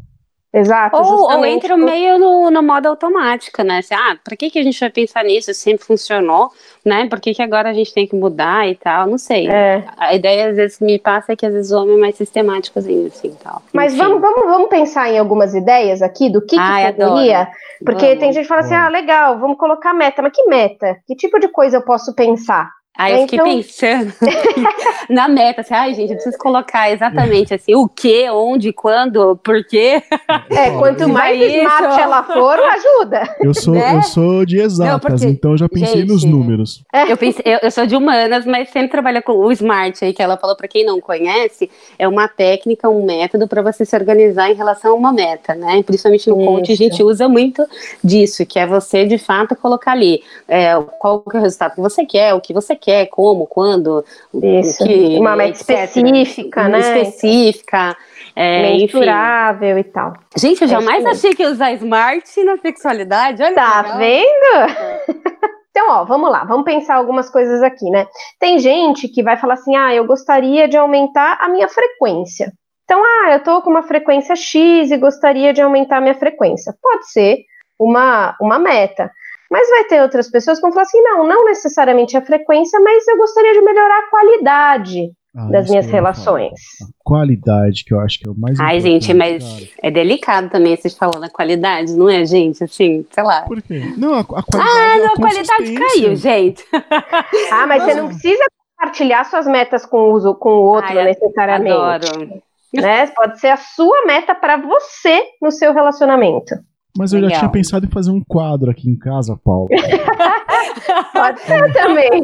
Exato. 0.53 0.95
Ou, 0.95 1.31
ou 1.31 1.45
entra 1.45 1.75
meio 1.75 2.19
no, 2.19 2.51
no 2.51 2.61
modo 2.61 2.87
automático, 2.87 3.63
né? 3.63 3.79
Assim, 3.79 3.95
ah, 3.95 4.15
pra 4.23 4.37
que, 4.37 4.51
que 4.51 4.59
a 4.59 4.63
gente 4.63 4.79
vai 4.79 4.91
pensar 4.91 5.23
nisso? 5.23 5.51
Sempre 5.51 5.83
funcionou, 5.83 6.51
né? 6.85 7.07
Por 7.09 7.19
que, 7.19 7.33
que 7.33 7.41
agora 7.41 7.71
a 7.71 7.73
gente 7.73 7.91
tem 7.91 8.05
que 8.05 8.15
mudar 8.15 8.69
e 8.69 8.75
tal? 8.75 9.07
Não 9.07 9.17
sei. 9.17 9.49
É. 9.49 9.83
A 9.97 10.13
ideia, 10.13 10.51
às 10.51 10.55
vezes, 10.55 10.79
me 10.79 10.99
passa 10.99 11.33
é 11.33 11.35
que 11.35 11.43
às 11.43 11.53
vezes 11.53 11.71
o 11.71 11.81
homem 11.81 11.95
é 11.95 11.99
mais 11.99 12.15
sistemático, 12.15 12.77
assim, 12.77 13.09
tal. 13.43 13.63
Mas 13.73 13.95
vamos, 13.95 14.21
vamos, 14.21 14.45
vamos 14.45 14.69
pensar 14.69 15.09
em 15.09 15.17
algumas 15.17 15.55
ideias 15.55 16.03
aqui 16.03 16.29
do 16.29 16.45
que, 16.45 16.55
Ai, 16.59 16.93
que 16.93 16.99
poderia. 17.01 17.47
Porque 17.83 18.05
vamos. 18.05 18.19
tem 18.19 18.31
gente 18.31 18.43
que 18.43 18.49
fala 18.49 18.61
assim, 18.61 18.75
ah, 18.75 18.89
legal, 18.89 19.39
vamos 19.39 19.57
colocar 19.57 19.91
meta. 19.91 20.21
Mas 20.21 20.33
que 20.33 20.43
meta? 20.45 20.97
Que 21.07 21.15
tipo 21.15 21.39
de 21.39 21.47
coisa 21.47 21.77
eu 21.77 21.81
posso 21.81 22.13
pensar? 22.13 22.69
Aí 22.95 23.13
eu 23.13 23.21
fiquei 23.21 23.39
então... 23.39 23.55
pensando 23.55 24.13
na 25.09 25.27
meta, 25.27 25.61
assim, 25.61 25.73
ai 25.73 25.93
gente, 25.95 26.11
eu 26.11 26.15
preciso 26.15 26.37
colocar 26.37 26.91
exatamente 26.91 27.51
assim, 27.51 27.73
o 27.73 27.87
que, 27.87 28.29
onde, 28.29 28.71
quando, 28.71 29.35
por 29.37 29.65
quê. 29.65 30.03
É, 30.51 30.69
quanto 30.77 31.09
mais 31.09 31.41
é 31.41 31.63
smart 31.63 32.01
ela 32.01 32.23
for, 32.23 32.59
ajuda. 32.59 33.35
Eu 33.41 33.53
sou, 33.53 33.73
né? 33.73 33.97
eu 33.97 34.03
sou 34.03 34.45
de 34.45 34.59
exatas, 34.59 34.93
Não, 34.93 34.99
porque, 34.99 35.25
então 35.25 35.51
eu 35.51 35.57
já 35.57 35.67
pensei 35.67 36.01
gente, 36.01 36.09
nos 36.09 36.23
números. 36.23 36.83
Eu, 37.09 37.17
pensei, 37.17 37.43
eu, 37.45 37.59
eu, 37.63 37.71
sou 37.71 37.87
de 37.87 37.95
humanas, 37.95 38.45
mas 38.45 38.69
sempre 38.69 38.89
trabalho 38.89 39.23
com 39.23 39.33
o 39.33 39.51
smart 39.51 40.05
aí, 40.05 40.13
que 40.13 40.21
ela 40.21 40.37
falou 40.37 40.55
para 40.55 40.67
quem 40.67 40.85
não 40.85 41.01
conhece, 41.01 41.71
é 41.97 42.07
uma 42.07 42.27
técnica, 42.27 42.87
um 42.87 43.03
método 43.03 43.47
para 43.47 43.63
você 43.63 43.85
se 43.85 43.95
organizar 43.95 44.51
em 44.51 44.55
relação 44.55 44.91
a 44.91 44.95
uma 44.95 45.11
meta, 45.11 45.55
né? 45.55 45.81
Principalmente 45.81 46.29
no 46.29 46.37
coach 46.37 46.71
a 46.71 46.75
gente 46.75 47.01
usa 47.01 47.27
muito 47.27 47.65
disso, 48.03 48.45
que 48.45 48.59
é 48.59 48.67
você 48.67 49.05
de 49.05 49.17
fato 49.17 49.55
colocar 49.55 49.93
ali 49.93 50.21
é, 50.47 50.75
qual 50.99 51.21
que 51.21 51.35
é 51.35 51.39
o 51.39 51.43
resultado 51.43 51.73
que 51.73 51.81
você 51.81 52.05
quer, 52.05 52.33
o 52.35 52.41
que 52.41 52.53
você 52.53 52.75
quer, 52.75 52.82
como, 53.09 53.47
quando. 53.47 54.03
Isso, 54.33 54.83
que, 54.83 55.17
uma 55.19 55.35
meta 55.35 55.57
específica, 55.57 56.67
né? 56.67 56.79
Específica. 56.79 57.95
É, 58.35 58.71
Mensurável 58.71 59.77
e 59.77 59.83
tal. 59.83 60.13
Gente, 60.35 60.63
eu 60.63 60.67
jamais 60.67 61.05
é 61.05 61.09
achei 61.09 61.35
que 61.35 61.43
ia 61.43 61.49
usar 61.49 61.71
smart 61.73 62.43
na 62.43 62.57
sexualidade. 62.57 63.43
Olha 63.43 63.53
tá 63.53 63.97
vendo? 63.97 65.43
Então, 65.75 65.89
ó, 65.89 66.05
vamos 66.05 66.29
lá, 66.29 66.43
vamos 66.43 66.65
pensar 66.65 66.93
algumas 66.93 67.31
coisas 67.31 67.63
aqui, 67.63 67.89
né? 67.89 68.05
Tem 68.39 68.59
gente 68.59 69.07
que 69.07 69.23
vai 69.23 69.37
falar 69.37 69.55
assim: 69.55 69.75
ah, 69.75 69.91
eu 69.91 70.05
gostaria 70.05 70.67
de 70.67 70.77
aumentar 70.77 71.39
a 71.41 71.49
minha 71.49 71.67
frequência. 71.67 72.53
Então, 72.83 73.01
ah, 73.03 73.31
eu 73.31 73.43
tô 73.43 73.59
com 73.63 73.71
uma 73.71 73.81
frequência 73.81 74.35
X 74.35 74.91
e 74.91 74.97
gostaria 74.97 75.51
de 75.51 75.61
aumentar 75.61 75.97
a 75.97 76.01
minha 76.01 76.13
frequência. 76.13 76.75
Pode 76.79 77.11
ser 77.11 77.39
uma, 77.79 78.35
uma 78.39 78.59
meta. 78.59 79.11
Mas 79.53 79.69
vai 79.69 79.83
ter 79.83 80.01
outras 80.01 80.31
pessoas 80.31 80.57
que 80.57 80.63
vão 80.63 80.71
falar 80.71 80.81
assim: 80.81 80.99
não, 80.99 81.27
não 81.27 81.45
necessariamente 81.45 82.17
a 82.17 82.25
frequência, 82.25 82.79
mas 82.79 83.07
eu 83.07 83.15
gostaria 83.17 83.53
de 83.53 83.61
melhorar 83.61 83.99
a 83.99 84.09
qualidade 84.09 85.11
ah, 85.37 85.45
das 85.51 85.69
minhas 85.69 85.85
relações. 85.85 86.59
qualidade, 87.03 87.85
que 87.85 87.93
eu 87.93 87.99
acho 87.99 88.17
que 88.17 88.27
é 88.27 88.31
o 88.31 88.35
mais 88.35 88.59
Ai, 88.59 88.79
gente, 88.79 89.13
mas 89.13 89.43
cara. 89.43 89.69
é 89.83 89.91
delicado 89.91 90.49
também 90.49 90.75
vocês 90.75 90.97
falando 90.97 91.23
a 91.23 91.29
qualidade, 91.29 91.93
não 91.93 92.09
é, 92.09 92.25
gente? 92.25 92.63
Assim, 92.63 93.05
sei 93.11 93.23
lá. 93.23 93.43
Por 93.43 93.61
quê? 93.61 93.93
Não, 93.95 94.15
a, 94.15 94.21
a 94.21 94.23
qualidade. 94.23 94.49
Ah, 94.59 94.97
não, 94.97 95.05
a, 95.05 95.13
a 95.13 95.15
qualidade 95.17 95.73
caiu, 95.75 96.15
gente. 96.15 96.65
ah, 97.51 97.67
mas 97.67 97.83
você 97.83 97.93
não 97.93 98.07
precisa 98.07 98.43
compartilhar 98.75 99.23
suas 99.25 99.45
metas 99.45 99.85
com 99.85 100.15
o, 100.15 100.33
com 100.33 100.49
o 100.49 100.63
outro 100.63 100.97
Ai, 100.97 101.05
necessariamente. 101.05 102.07
Adoro. 102.09 102.41
Né? 102.73 103.05
Pode 103.05 103.39
ser 103.39 103.49
a 103.49 103.57
sua 103.57 104.03
meta 104.07 104.33
para 104.33 104.57
você 104.57 105.23
no 105.39 105.51
seu 105.51 105.73
relacionamento. 105.73 106.55
Mas 106.97 107.11
eu 107.11 107.19
Legal. 107.19 107.31
já 107.31 107.39
tinha 107.39 107.51
pensado 107.51 107.85
em 107.85 107.89
fazer 107.89 108.11
um 108.11 108.23
quadro 108.23 108.69
aqui 108.69 108.89
em 108.89 108.97
casa, 108.97 109.39
Paulo. 109.43 109.67
Pode 111.11 111.39
ser 111.41 111.73
também. 111.73 112.23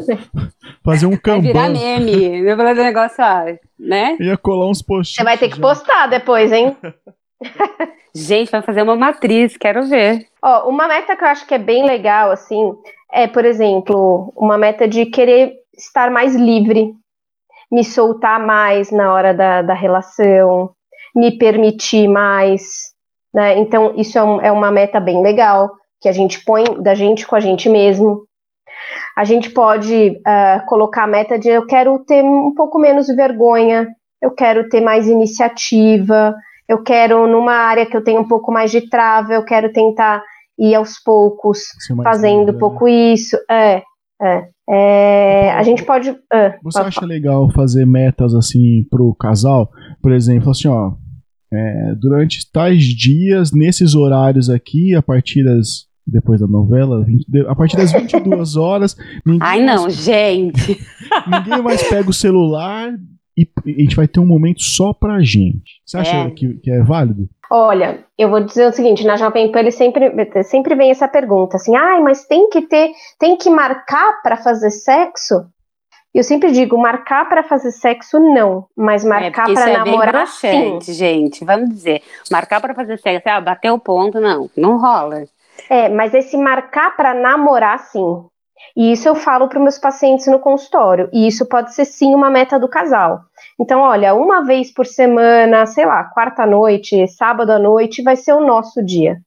Fazer 0.83 1.05
um 1.07 1.17
Kanban. 1.17 1.53
Vai 1.53 1.69
virar 1.71 1.99
meme. 1.99 2.41
Meu 2.41 2.55
fazer 2.55 2.83
negócio, 2.83 3.23
né? 3.79 4.15
Ia 4.19 4.37
colar 4.37 4.69
uns 4.69 4.81
posts. 4.81 5.15
Você 5.15 5.23
vai 5.23 5.37
ter 5.37 5.49
que 5.49 5.55
já. 5.55 5.61
postar 5.61 6.07
depois, 6.07 6.51
hein? 6.51 6.75
Gente, 8.13 8.51
vai 8.51 8.61
fazer 8.61 8.81
uma 8.81 8.95
matriz, 8.95 9.55
quero 9.55 9.83
ver. 9.87 10.25
Ó, 10.41 10.69
uma 10.69 10.87
meta 10.87 11.15
que 11.15 11.23
eu 11.23 11.27
acho 11.27 11.47
que 11.47 11.53
é 11.53 11.59
bem 11.59 11.85
legal, 11.85 12.31
assim, 12.31 12.73
é, 13.11 13.27
por 13.27 13.45
exemplo, 13.45 14.33
uma 14.35 14.57
meta 14.57 14.87
de 14.87 15.05
querer 15.05 15.53
estar 15.77 16.09
mais 16.11 16.35
livre, 16.35 16.93
me 17.71 17.83
soltar 17.83 18.43
mais 18.43 18.91
na 18.91 19.13
hora 19.13 19.33
da, 19.33 19.61
da 19.61 19.73
relação, 19.73 20.71
me 21.15 21.37
permitir 21.37 22.07
mais, 22.07 22.93
né? 23.33 23.57
Então, 23.59 23.93
isso 23.95 24.17
é, 24.17 24.23
um, 24.23 24.41
é 24.41 24.51
uma 24.51 24.71
meta 24.71 24.99
bem 24.99 25.21
legal, 25.21 25.69
que 26.01 26.09
a 26.09 26.11
gente 26.11 26.43
põe 26.43 26.63
da 26.81 26.93
gente 26.93 27.27
com 27.27 27.35
a 27.35 27.39
gente 27.39 27.69
mesmo. 27.69 28.23
A 29.17 29.23
gente 29.23 29.49
pode 29.49 30.11
uh, 30.11 30.65
colocar 30.67 31.03
a 31.03 31.07
meta 31.07 31.37
de 31.37 31.49
eu 31.49 31.65
quero 31.65 31.99
ter 32.05 32.23
um 32.23 32.53
pouco 32.55 32.79
menos 32.79 33.07
de 33.07 33.15
vergonha, 33.15 33.87
eu 34.21 34.31
quero 34.31 34.69
ter 34.69 34.81
mais 34.81 35.07
iniciativa, 35.07 36.33
eu 36.67 36.83
quero, 36.83 37.27
numa 37.27 37.53
área 37.53 37.85
que 37.85 37.97
eu 37.97 38.03
tenho 38.03 38.21
um 38.21 38.27
pouco 38.27 38.51
mais 38.51 38.71
de 38.71 38.87
trava, 38.89 39.33
eu 39.33 39.43
quero 39.43 39.71
tentar 39.73 40.23
ir 40.57 40.75
aos 40.75 40.99
poucos, 40.99 41.69
fazendo 42.03 42.49
um 42.49 42.53
né? 42.53 42.59
pouco 42.59 42.87
isso. 42.87 43.37
É, 43.49 43.81
é. 44.21 44.49
é 44.69 45.51
a 45.51 45.63
gente 45.63 45.83
pode. 45.83 46.15
É, 46.31 46.57
Você 46.61 46.79
acha 46.79 47.05
legal 47.05 47.49
fazer 47.51 47.85
metas 47.85 48.35
assim 48.35 48.85
pro 48.89 49.15
casal? 49.15 49.69
Por 50.01 50.11
exemplo, 50.11 50.51
assim, 50.51 50.67
ó. 50.67 50.91
É, 51.51 51.95
durante 51.95 52.49
tais 52.51 52.83
dias, 52.83 53.51
nesses 53.51 53.95
horários 53.95 54.49
aqui, 54.49 54.95
a 54.95 55.01
partir 55.01 55.43
das. 55.43 55.87
Depois 56.05 56.39
da 56.39 56.47
novela, 56.47 57.05
20, 57.05 57.25
a 57.47 57.55
partir 57.55 57.77
das 57.77 57.91
22 57.91 58.55
horas. 58.57 58.97
Ai, 59.39 59.63
não, 59.63 59.83
mais, 59.83 59.93
gente! 59.93 60.79
Ninguém 61.27 61.61
mais 61.61 61.87
pega 61.87 62.09
o 62.09 62.13
celular 62.13 62.91
e 63.37 63.47
a 63.65 63.81
gente 63.81 63.95
vai 63.95 64.07
ter 64.07 64.19
um 64.19 64.25
momento 64.25 64.61
só 64.61 64.91
pra 64.91 65.21
gente. 65.21 65.81
Você 65.85 65.97
acha 65.97 66.15
é. 66.15 66.31
Que, 66.31 66.55
que 66.55 66.71
é 66.71 66.83
válido? 66.83 67.29
Olha, 67.51 68.03
eu 68.17 68.29
vou 68.29 68.43
dizer 68.43 68.67
o 68.67 68.71
seguinte, 68.71 69.05
na 69.05 69.15
Jovem 69.15 69.51
Pan 69.51 69.59
ele 69.59 69.71
sempre, 69.71 70.11
sempre 70.43 70.75
vem 70.75 70.91
essa 70.91 71.07
pergunta, 71.07 71.55
assim, 71.55 71.75
ai, 71.75 71.99
mas 72.01 72.25
tem 72.27 72.47
que 72.49 72.61
ter, 72.61 72.91
tem 73.19 73.37
que 73.37 73.49
marcar 73.49 74.21
para 74.21 74.37
fazer 74.37 74.69
sexo? 74.69 75.45
Eu 76.13 76.23
sempre 76.23 76.51
digo, 76.51 76.77
marcar 76.77 77.29
para 77.29 77.43
fazer 77.43 77.71
sexo 77.71 78.19
não, 78.19 78.65
mas 78.75 79.05
é, 79.05 79.09
marcar 79.09 79.49
é, 79.49 79.53
para 79.53 79.77
namorar 79.77 80.27
sim. 80.27 80.79
gente, 80.81 81.45
vamos 81.45 81.69
dizer, 81.69 82.01
marcar 82.31 82.59
para 82.59 82.73
fazer 82.73 82.97
sexo, 82.97 83.29
ah, 83.29 83.39
bateu 83.39 83.75
o 83.75 83.79
ponto, 83.79 84.19
não, 84.19 84.49
não 84.57 84.79
rola. 84.79 85.23
É, 85.69 85.87
mas 85.87 86.13
esse 86.13 86.35
marcar 86.35 86.95
para 86.95 87.13
namorar 87.13 87.77
sim. 87.79 88.23
E 88.75 88.91
isso 88.91 89.07
eu 89.07 89.15
falo 89.15 89.47
para 89.47 89.59
meus 89.59 89.77
pacientes 89.77 90.25
no 90.27 90.39
consultório, 90.39 91.09
e 91.13 91.27
isso 91.27 91.47
pode 91.47 91.73
ser 91.73 91.85
sim 91.85 92.13
uma 92.15 92.29
meta 92.29 92.59
do 92.59 92.67
casal. 92.67 93.21
Então, 93.59 93.81
olha, 93.81 94.13
uma 94.13 94.43
vez 94.43 94.73
por 94.73 94.85
semana, 94.85 95.65
sei 95.65 95.85
lá, 95.85 96.03
quarta 96.05 96.45
noite, 96.45 97.07
sábado 97.07 97.51
à 97.51 97.59
noite, 97.59 98.01
vai 98.01 98.15
ser 98.15 98.33
o 98.33 98.45
nosso 98.45 98.83
dia. 98.83 99.17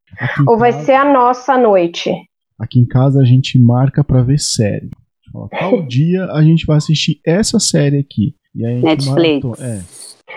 Ou 0.46 0.58
vai 0.58 0.72
ser 0.72 0.94
a 0.94 1.04
nossa 1.04 1.56
noite. 1.56 2.12
Aqui 2.58 2.80
em 2.80 2.86
casa 2.86 3.20
a 3.20 3.24
gente 3.24 3.58
marca 3.58 4.04
para 4.04 4.22
ver 4.22 4.38
série. 4.38 4.90
Tal 5.50 5.82
dia 5.86 6.24
a 6.32 6.42
gente 6.42 6.66
vai 6.66 6.76
assistir 6.76 7.20
essa 7.26 7.58
série 7.58 7.98
aqui. 7.98 8.34
Netflix. 8.54 9.60
É. 9.60 9.80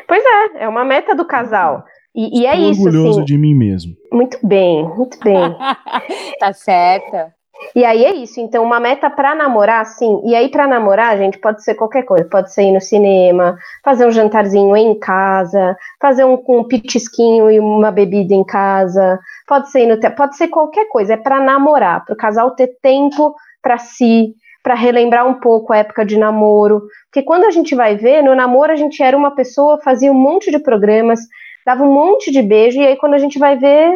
Pois 0.08 0.24
é, 0.24 0.64
é 0.64 0.68
uma 0.68 0.86
meta 0.86 1.16
do 1.16 1.26
casal. 1.26 1.84
E, 2.16 2.42
e 2.42 2.46
é 2.46 2.58
isso. 2.58 2.82
orgulhoso 2.82 3.20
assim. 3.20 3.26
de 3.26 3.38
mim 3.38 3.54
mesmo. 3.54 3.94
Muito 4.12 4.38
bem, 4.42 4.88
muito 4.96 5.20
bem. 5.20 5.36
tá 6.40 6.54
certa. 6.54 7.34
E 7.76 7.84
aí 7.84 8.06
é 8.06 8.14
isso. 8.14 8.40
Então, 8.40 8.64
uma 8.64 8.80
meta 8.80 9.10
para 9.10 9.36
namorar, 9.36 9.86
sim. 9.86 10.22
E 10.26 10.36
aí, 10.36 10.50
para 10.50 10.68
namorar, 10.68 11.18
gente, 11.18 11.38
pode 11.40 11.64
ser 11.64 11.76
qualquer 11.76 12.04
coisa. 12.04 12.26
Pode 12.26 12.54
ser 12.54 12.64
ir 12.64 12.72
no 12.72 12.82
cinema, 12.82 13.58
fazer 13.84 14.06
um 14.06 14.12
jantarzinho 14.12 14.76
em 14.76 14.98
casa, 14.98 15.76
fazer 16.02 16.26
um, 16.26 16.42
um 16.48 16.64
pitisquinho 16.64 17.50
e 17.50 17.60
uma 17.60 17.92
bebida 17.92 18.34
em 18.34 18.44
casa. 18.44 19.20
Pode 19.48 19.72
ser 19.72 19.86
no 19.86 20.00
pode 20.16 20.38
ser 20.38 20.48
qualquer 20.48 20.88
coisa. 20.90 21.14
É 21.14 21.18
para 21.18 21.40
namorar, 21.40 22.04
para 22.06 22.14
o 22.14 22.18
casal 22.18 22.52
ter 22.52 22.78
tempo 22.82 23.36
para 23.62 23.78
si, 23.78 24.36
para 24.66 24.74
relembrar 24.74 25.30
um 25.30 25.40
pouco 25.40 25.72
a 25.72 25.78
época 25.78 26.04
de 26.04 26.18
namoro. 26.18 26.82
Porque 27.06 27.24
quando 27.24 27.44
a 27.44 27.52
gente 27.52 27.76
vai 27.76 27.96
ver, 27.96 28.24
no 28.24 28.34
namoro 28.34 28.72
a 28.72 28.76
gente 28.76 29.04
era 29.04 29.16
uma 29.16 29.36
pessoa, 29.36 29.80
fazia 29.84 30.12
um 30.12 30.20
monte 30.20 30.50
de 30.50 30.58
programas, 30.58 31.20
dava 31.64 31.84
um 31.84 31.94
monte 31.94 32.32
de 32.32 32.42
beijo, 32.42 32.80
e 32.80 32.88
aí 32.88 32.96
quando 32.96 33.14
a 33.14 33.20
gente 33.20 33.38
vai 33.38 33.60
ver, 33.60 33.92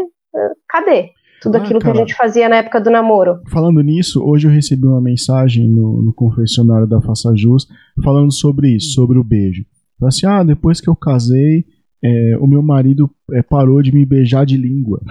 cadê? 0.70 1.10
tudo 1.42 1.56
ah, 1.56 1.60
aquilo 1.60 1.80
cara, 1.80 1.94
que 1.94 1.98
a 1.98 2.02
gente 2.02 2.16
fazia 2.16 2.48
na 2.50 2.58
época 2.58 2.82
do 2.82 2.92
namoro. 2.92 3.40
Falando 3.50 3.82
nisso, 3.82 4.22
hoje 4.24 4.48
eu 4.48 4.52
recebi 4.52 4.86
uma 4.86 5.02
mensagem 5.02 5.68
no, 5.68 6.04
no 6.04 6.14
confessionário 6.14 6.86
da 6.86 7.02
Faça 7.02 7.34
Jus 7.36 7.66
falando 8.04 8.32
sobre 8.32 8.76
isso, 8.76 8.92
sobre 8.92 9.18
o 9.18 9.24
beijo. 9.24 9.64
Falei 9.98 10.10
assim, 10.10 10.28
ah, 10.28 10.44
depois 10.44 10.82
que 10.82 10.90
eu 10.90 10.96
casei, 10.96 11.66
é, 12.04 12.38
o 12.40 12.46
meu 12.46 12.62
marido 12.62 13.10
é, 13.32 13.42
parou 13.42 13.82
de 13.82 13.92
me 13.92 14.06
beijar 14.06 14.46
de 14.46 14.58
língua. 14.58 15.02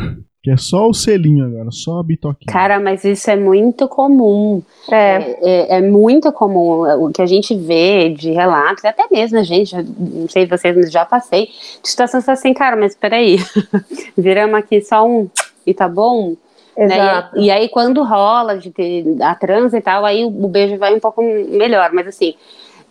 Que 0.42 0.52
é 0.52 0.56
só 0.56 0.88
o 0.88 0.94
selinho 0.94 1.44
agora, 1.44 1.68
só 1.72 1.98
a 1.98 2.02
bitoquinha. 2.02 2.52
Cara, 2.52 2.78
mas 2.78 3.04
isso 3.04 3.28
é 3.28 3.36
muito 3.36 3.88
comum. 3.88 4.62
É. 4.90 4.96
é. 4.96 5.38
É, 5.42 5.76
é, 5.78 5.80
muito 5.80 6.30
comum. 6.32 6.82
O 7.04 7.12
que 7.12 7.20
a 7.20 7.26
gente 7.26 7.56
vê 7.56 8.08
de 8.10 8.30
relatos, 8.30 8.84
até 8.84 9.06
mesmo 9.10 9.38
a 9.38 9.42
gente, 9.42 9.74
não 9.76 10.28
sei 10.28 10.44
se 10.44 10.50
vocês 10.50 10.92
já 10.92 11.04
passei, 11.04 11.46
de 11.82 11.88
situações 11.88 12.28
assim, 12.28 12.54
cara, 12.54 12.76
mas 12.76 12.94
peraí, 12.94 13.38
viramos 14.16 14.54
aqui 14.54 14.80
só 14.80 15.06
um 15.06 15.28
e 15.66 15.74
tá 15.74 15.88
bom. 15.88 16.36
Né? 16.76 17.28
E, 17.34 17.46
e, 17.46 17.50
aí, 17.50 17.68
quando 17.68 18.04
rola 18.04 18.56
de 18.56 18.70
ter 18.70 19.04
a 19.20 19.34
transa 19.34 19.76
e 19.76 19.80
tal, 19.80 20.04
aí 20.04 20.24
o 20.24 20.46
beijo 20.46 20.78
vai 20.78 20.94
um 20.94 21.00
pouco 21.00 21.20
melhor. 21.20 21.90
Mas 21.92 22.06
assim, 22.06 22.34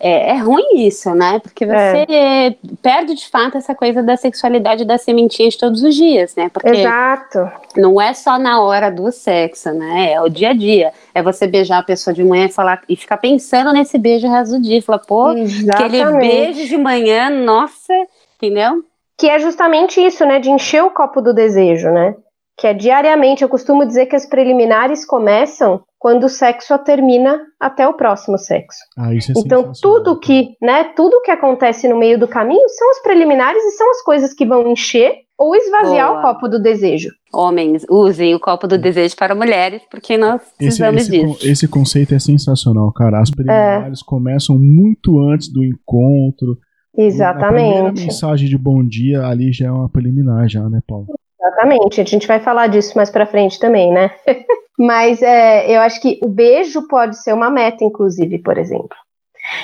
é, 0.00 0.30
é 0.30 0.36
ruim 0.36 0.86
isso, 0.86 1.12
né? 1.14 1.40
Porque 1.40 1.66
você 1.66 2.06
é. 2.08 2.54
perde 2.80 3.14
de 3.14 3.28
fato 3.28 3.58
essa 3.58 3.74
coisa 3.74 4.02
da 4.02 4.16
sexualidade 4.16 4.84
da 4.84 4.96
sementinha 4.96 5.48
de 5.48 5.58
todos 5.58 5.82
os 5.82 5.94
dias, 5.94 6.34
né? 6.36 6.48
Porque 6.48 6.68
Exato. 6.70 7.50
não 7.76 8.00
é 8.00 8.14
só 8.14 8.38
na 8.38 8.62
hora 8.62 8.90
do 8.90 9.10
sexo, 9.10 9.72
né? 9.72 10.12
É 10.12 10.20
o 10.20 10.28
dia 10.28 10.50
a 10.50 10.52
dia. 10.52 10.92
É 11.14 11.22
você 11.22 11.46
beijar 11.46 11.78
a 11.78 11.82
pessoa 11.82 12.14
de 12.14 12.22
manhã 12.22 12.46
e 12.46 12.52
falar 12.52 12.82
e 12.88 12.96
ficar 12.96 13.16
pensando 13.16 13.72
nesse 13.72 13.98
beijo 13.98 14.26
o 14.26 14.30
resto 14.30 14.56
do 14.56 14.62
dia. 14.62 14.80
Falar, 14.80 15.00
pô, 15.00 15.32
Exatamente. 15.32 16.00
aquele 16.00 16.18
beijo 16.18 16.68
de 16.68 16.76
manhã, 16.76 17.28
nossa, 17.30 17.92
entendeu? 18.36 18.84
Que 19.16 19.28
é 19.28 19.38
justamente 19.40 20.00
isso, 20.00 20.24
né? 20.24 20.38
De 20.38 20.48
encher 20.48 20.84
o 20.84 20.90
copo 20.90 21.20
do 21.20 21.34
desejo, 21.34 21.90
né? 21.90 22.14
Que 22.58 22.66
é 22.66 22.74
diariamente. 22.74 23.42
Eu 23.42 23.48
costumo 23.48 23.86
dizer 23.86 24.06
que 24.06 24.16
as 24.16 24.28
preliminares 24.28 25.06
começam 25.06 25.80
quando 25.98 26.24
o 26.24 26.28
sexo 26.28 26.76
termina 26.78 27.40
até 27.58 27.86
o 27.88 27.94
próximo 27.94 28.36
sexo. 28.36 28.78
Ah, 28.96 29.14
isso 29.14 29.32
é 29.32 29.34
então 29.36 29.72
tudo 29.80 30.18
que, 30.18 30.56
né, 30.60 30.84
tudo 30.96 31.22
que 31.22 31.30
acontece 31.30 31.88
no 31.88 31.98
meio 31.98 32.18
do 32.18 32.28
caminho 32.28 32.68
são 32.68 32.90
as 32.90 33.02
preliminares 33.02 33.62
e 33.62 33.70
são 33.72 33.90
as 33.90 34.02
coisas 34.02 34.34
que 34.34 34.44
vão 34.44 34.68
encher 34.68 35.12
ou 35.38 35.54
esvaziar 35.54 36.08
Boa. 36.08 36.18
o 36.18 36.22
copo 36.22 36.48
do 36.48 36.60
desejo. 36.60 37.10
Homens, 37.32 37.84
usem 37.88 38.34
o 38.34 38.40
copo 38.40 38.66
do 38.66 38.76
desejo 38.76 39.14
para 39.16 39.34
mulheres, 39.34 39.82
porque 39.88 40.16
nós 40.16 40.42
precisamos 40.56 41.02
esse, 41.02 41.16
esse 41.16 41.26
disso. 41.26 41.48
esse 41.48 41.68
conceito 41.68 42.14
é 42.14 42.18
sensacional, 42.18 42.92
cara. 42.92 43.20
As 43.20 43.30
preliminares 43.30 44.00
é. 44.00 44.04
começam 44.04 44.58
muito 44.58 45.20
antes 45.20 45.52
do 45.52 45.62
encontro. 45.64 46.58
Exatamente. 46.96 47.64
A 47.64 47.74
primeira 47.74 47.92
mensagem 47.92 48.48
de 48.48 48.58
bom 48.58 48.84
dia 48.84 49.24
ali 49.26 49.52
já 49.52 49.66
é 49.66 49.70
uma 49.70 49.88
preliminar, 49.88 50.48
já, 50.48 50.68
né, 50.68 50.80
Paulo? 50.86 51.06
Exatamente, 51.40 52.00
a 52.00 52.04
gente 52.04 52.26
vai 52.26 52.40
falar 52.40 52.66
disso 52.66 52.96
mais 52.96 53.10
para 53.10 53.26
frente 53.26 53.58
também, 53.58 53.92
né? 53.92 54.10
Mas 54.78 55.22
é, 55.22 55.70
eu 55.74 55.80
acho 55.80 56.00
que 56.00 56.18
o 56.22 56.28
beijo 56.28 56.86
pode 56.86 57.20
ser 57.20 57.32
uma 57.32 57.50
meta, 57.50 57.84
inclusive, 57.84 58.38
por 58.38 58.58
exemplo. 58.58 58.96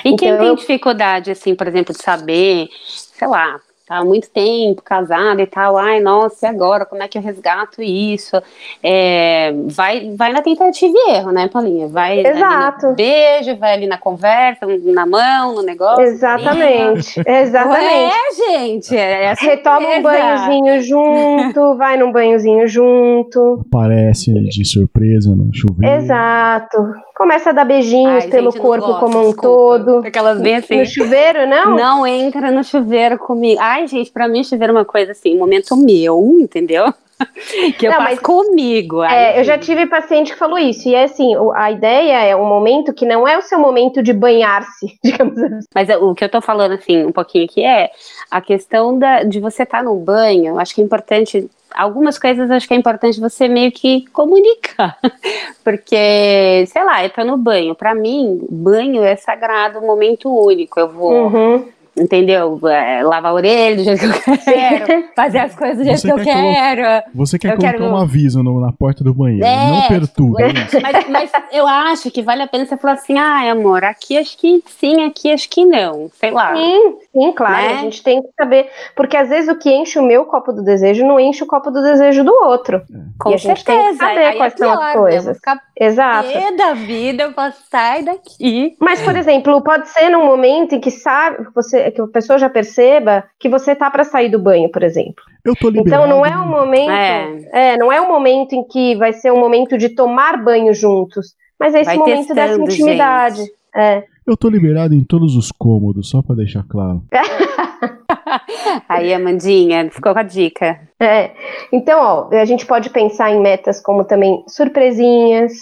E 0.03 0.09
então, 0.09 0.17
quem 0.17 0.37
tem 0.37 0.55
dificuldade, 0.55 1.31
assim, 1.31 1.55
por 1.55 1.67
exemplo, 1.67 1.93
de 1.93 2.01
saber, 2.01 2.67
sei 2.85 3.27
lá, 3.27 3.59
tá 3.87 3.97
há 3.97 4.05
muito 4.05 4.29
tempo 4.29 4.81
casada 4.81 5.41
e 5.41 5.45
tal, 5.45 5.77
ai, 5.77 5.99
nossa, 5.99 6.45
e 6.45 6.49
agora, 6.49 6.85
como 6.85 7.03
é 7.03 7.07
que 7.07 7.17
eu 7.17 7.21
resgato 7.21 7.81
isso? 7.81 8.41
É, 8.81 9.53
vai, 9.67 10.11
vai 10.15 10.33
na 10.33 10.41
tentativa 10.41 10.93
e 10.95 11.11
erro, 11.11 11.31
né, 11.31 11.47
Paulinha? 11.47 11.87
Vai 11.87 12.25
Exato. 12.25 12.87
no 12.87 12.95
beijo, 12.95 13.55
vai 13.57 13.73
ali 13.73 13.87
na 13.87 13.97
conversa, 13.97 14.65
na 14.83 15.05
mão, 15.05 15.55
no 15.55 15.61
negócio. 15.61 16.03
Exatamente, 16.03 17.21
exatamente. 17.25 18.13
É, 18.13 18.33
gente, 18.33 18.97
é 18.97 19.33
Retoma 19.39 19.87
um 19.87 20.01
banhozinho 20.01 20.81
junto, 20.81 21.75
vai 21.77 21.97
num 21.97 22.11
banhozinho 22.11 22.67
junto. 22.67 23.63
Aparece 23.67 24.33
de 24.33 24.65
surpresa 24.65 25.35
no 25.35 25.53
chuveiro. 25.53 25.95
Exato. 25.95 26.77
Começa 27.15 27.51
a 27.51 27.53
dar 27.53 27.63
beijinhos 27.65 28.25
Ai, 28.25 28.29
pelo 28.29 28.51
gente, 28.51 28.61
corpo 28.61 28.87
gosto, 28.87 28.99
como 28.99 29.19
um 29.19 29.31
desculpa. 29.31 29.41
todo. 29.41 30.07
Aquelas 30.07 30.41
bem 30.41 30.55
assim. 30.55 30.79
No 30.79 30.85
chuveiro, 30.85 31.47
não? 31.47 31.75
Não 31.75 32.07
entra 32.07 32.51
no 32.51 32.63
chuveiro 32.63 33.17
comigo. 33.17 33.59
Ai, 33.61 33.74
gente, 33.85 34.11
pra 34.11 34.27
mim 34.27 34.41
é 34.59 34.71
uma 34.71 34.85
coisa 34.85 35.11
assim, 35.11 35.35
um 35.35 35.39
momento 35.39 35.75
meu, 35.75 36.37
entendeu? 36.39 36.93
que 37.79 37.87
eu 37.87 37.91
Não, 37.91 37.97
faço 37.99 38.09
mas- 38.11 38.19
comigo. 38.19 38.99
Ai, 39.01 39.15
É, 39.37 39.39
eu 39.39 39.43
já 39.45 39.57
tive 39.57 39.85
paciente 39.85 40.33
que 40.33 40.37
falou 40.37 40.57
isso. 40.57 40.87
E 40.89 40.95
é 40.95 41.05
assim, 41.05 41.33
a 41.55 41.71
ideia 41.71 42.23
é 42.25 42.35
um 42.35 42.45
momento 42.45 42.93
que 42.93 43.05
não 43.05 43.25
é 43.27 43.37
o 43.37 43.41
seu 43.41 43.57
momento 43.57 44.03
de 44.03 44.11
banhar-se, 44.11 44.97
digamos 45.03 45.37
assim. 45.41 45.65
Mas 45.73 45.89
é, 45.89 45.97
o 45.97 46.13
que 46.13 46.23
eu 46.25 46.29
tô 46.29 46.41
falando, 46.41 46.73
assim, 46.73 47.05
um 47.05 47.11
pouquinho 47.13 47.45
aqui 47.45 47.63
é 47.63 47.89
a 48.29 48.41
questão 48.41 48.97
da, 48.99 49.23
de 49.23 49.39
você 49.39 49.63
estar 49.63 49.81
no 49.83 49.95
banho. 49.95 50.59
Acho 50.59 50.75
que 50.75 50.81
é 50.81 50.83
importante. 50.83 51.49
Algumas 51.73 52.17
coisas 52.19 52.49
acho 52.51 52.67
que 52.67 52.73
é 52.73 52.77
importante 52.77 53.19
você 53.19 53.47
meio 53.47 53.71
que 53.71 54.05
comunicar. 54.11 54.97
Porque, 55.63 56.65
sei 56.67 56.83
lá, 56.83 57.03
eu 57.03 57.09
tô 57.09 57.23
no 57.23 57.37
banho. 57.37 57.75
Pra 57.75 57.95
mim, 57.95 58.39
banho 58.49 59.03
é 59.03 59.15
sagrado, 59.15 59.79
um 59.79 59.85
momento 59.85 60.29
único. 60.29 60.79
Eu 60.79 60.89
vou, 60.89 61.11
Uhum. 61.27 61.65
Entendeu? 61.97 62.59
É, 62.67 63.03
lavar 63.03 63.31
a 63.31 63.35
orelha 63.35 63.75
do 63.77 63.83
jeito 63.83 63.99
que 63.99 64.29
eu 64.31 64.37
quero, 64.37 65.03
fazer 65.15 65.39
as 65.39 65.55
coisas 65.55 65.77
do 65.77 65.83
jeito 65.83 65.99
Você 65.99 66.07
que 66.07 66.13
eu 66.13 66.23
quer 66.23 66.33
colo- 66.33 66.53
quero. 66.53 67.03
Você 67.13 67.39
quer 67.39 67.47
Eu 67.53 67.57
colocar 67.57 67.71
quero- 67.77 67.85
um 67.85 67.95
aviso 67.97 68.43
no- 68.43 68.59
na 68.59 68.71
porta 68.71 69.03
do 69.03 69.13
banheiro. 69.13 69.45
É, 69.45 69.67
não 69.71 69.87
perturba 69.87 70.41
é 70.43 70.47
isso. 70.49 70.81
Mas, 70.81 71.09
mas 71.09 71.31
eu 71.51 71.67
acho 71.67 72.11
que 72.11 72.21
vale 72.21 72.41
a 72.41 72.47
pena 72.47 72.65
você 72.65 72.77
falar 72.77 72.93
assim, 72.93 73.17
ai, 73.17 73.49
amor, 73.49 73.83
aqui 73.83 74.17
acho 74.17 74.37
que 74.37 74.63
sim, 74.67 75.03
aqui 75.05 75.31
acho 75.31 75.49
que 75.49 75.65
não. 75.65 76.09
Sei 76.19 76.31
lá. 76.31 76.55
Sim, 76.55 76.97
sim, 77.13 77.31
claro. 77.33 77.55
Né? 77.67 77.73
A 77.73 77.81
gente 77.81 78.03
tem 78.03 78.21
que 78.21 78.29
saber. 78.37 78.69
Porque 78.95 79.15
às 79.17 79.29
vezes 79.29 79.49
o 79.49 79.57
que 79.57 79.71
enche 79.71 79.97
o 79.99 80.03
meu 80.03 80.25
copo 80.25 80.51
do 80.51 80.63
desejo 80.63 81.05
não 81.05 81.19
enche 81.19 81.43
o 81.43 81.47
copo 81.47 81.71
do 81.71 81.81
desejo 81.81 82.23
do 82.23 82.33
outro. 82.43 82.81
Com 83.19 83.31
E 83.31 83.33
a 83.33 83.37
gente 83.37 83.63
tem 83.63 83.77
que 83.77 83.81
certeza. 83.83 83.97
saber 83.97 84.25
aí 84.25 84.37
quais 84.37 84.53
é 84.53 84.57
são 84.57 84.71
as 84.71 84.77
pior, 84.77 84.85
né? 84.85 84.91
Eu 84.95 84.99
coisas. 85.01 85.37
Exato. 85.79 86.27
da 86.57 86.73
vida, 86.73 87.23
eu 87.23 87.31
vou 87.33 87.51
sair 87.69 88.03
daqui. 88.03 88.75
Mas, 88.79 89.01
por 89.01 89.15
exemplo, 89.15 89.61
pode 89.61 89.89
ser 89.89 90.09
num 90.09 90.25
momento 90.25 90.73
em 90.75 90.79
que 90.79 90.89
sabe, 90.91 91.45
você, 91.53 91.84
que 91.91 92.01
a 92.01 92.07
pessoa 92.07 92.37
já 92.39 92.49
perceba 92.49 93.23
que 93.39 93.49
você 93.49 93.75
tá 93.75 93.89
para 93.89 94.03
sair 94.03 94.29
do 94.29 94.39
banho, 94.39 94.69
por 94.71 94.83
exemplo. 94.83 95.23
Eu 95.43 95.55
tô 95.55 95.69
liberado. 95.69 96.03
Então 96.05 96.07
não 96.07 96.25
é 96.25 96.37
um 96.37 96.47
momento, 96.47 96.91
É. 96.91 97.73
é. 97.73 97.77
não 97.77 97.91
é 97.91 98.01
um 98.01 98.07
momento 98.07 98.53
em 98.53 98.63
que 98.67 98.95
vai 98.95 99.13
ser 99.13 99.31
um 99.31 99.39
momento 99.39 99.77
de 99.77 99.89
tomar 99.89 100.43
banho 100.43 100.73
juntos, 100.73 101.33
mas 101.59 101.73
é 101.75 101.81
esse 101.81 101.85
Vai 101.85 101.97
momento 101.97 102.33
dessa 102.33 102.57
testando, 102.57 102.71
intimidade. 102.71 103.37
gente. 103.37 103.51
É. 103.75 104.03
Eu 104.25 104.35
tô 104.35 104.49
liberado 104.49 104.95
em 104.95 105.03
todos 105.03 105.35
os 105.35 105.51
cômodos, 105.51 106.09
só 106.09 106.21
pra 106.21 106.35
deixar 106.35 106.63
claro. 106.67 107.03
Aí, 108.89 109.13
Amandinha, 109.13 109.89
ficou 109.91 110.13
com 110.13 110.19
a 110.19 110.23
dica. 110.23 110.79
É. 110.99 111.31
Então, 111.71 111.99
ó, 111.99 112.29
a 112.35 112.45
gente 112.45 112.65
pode 112.65 112.89
pensar 112.89 113.31
em 113.31 113.39
metas 113.41 113.81
como 113.81 114.03
também 114.03 114.43
surpresinhas, 114.47 115.53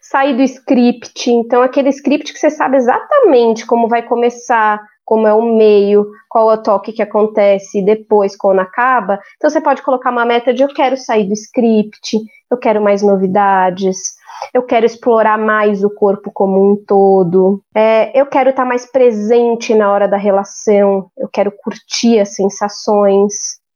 sair 0.00 0.36
do 0.36 0.42
script. 0.42 1.30
Então, 1.30 1.62
aquele 1.62 1.88
script 1.90 2.32
que 2.32 2.38
você 2.38 2.50
sabe 2.50 2.76
exatamente 2.76 3.66
como 3.66 3.88
vai 3.88 4.02
começar, 4.02 4.80
como 5.10 5.26
é 5.26 5.34
o 5.34 5.42
meio, 5.42 6.06
qual 6.28 6.52
é 6.52 6.54
o 6.54 6.62
toque 6.62 6.92
que 6.92 7.02
acontece 7.02 7.82
depois, 7.82 8.36
quando 8.36 8.60
acaba. 8.60 9.18
Então, 9.36 9.50
você 9.50 9.60
pode 9.60 9.82
colocar 9.82 10.12
uma 10.12 10.24
meta 10.24 10.54
de 10.54 10.62
eu 10.62 10.68
quero 10.68 10.96
sair 10.96 11.24
do 11.24 11.32
script, 11.32 12.16
eu 12.48 12.56
quero 12.56 12.80
mais 12.80 13.02
novidades. 13.02 13.98
Eu 14.54 14.62
quero 14.62 14.86
explorar 14.86 15.36
mais 15.36 15.82
o 15.82 15.90
corpo 15.90 16.30
como 16.32 16.72
um 16.72 16.76
todo. 16.76 17.60
É, 17.74 18.16
eu 18.18 18.24
quero 18.24 18.50
estar 18.50 18.64
mais 18.64 18.86
presente 18.86 19.74
na 19.74 19.90
hora 19.90 20.06
da 20.06 20.16
relação. 20.16 21.10
Eu 21.18 21.28
quero 21.28 21.50
curtir 21.50 22.20
as 22.20 22.36
sensações. 22.36 23.34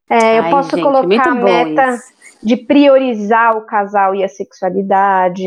É, 0.08 0.38
eu 0.38 0.44
Ai, 0.44 0.50
posso 0.52 0.76
gente, 0.76 0.84
colocar 0.84 1.28
a 1.30 1.34
meta 1.34 1.94
isso. 1.94 2.12
de 2.44 2.56
priorizar 2.56 3.56
o 3.56 3.66
casal 3.66 4.14
e 4.14 4.22
a 4.22 4.28
sexualidade, 4.28 5.44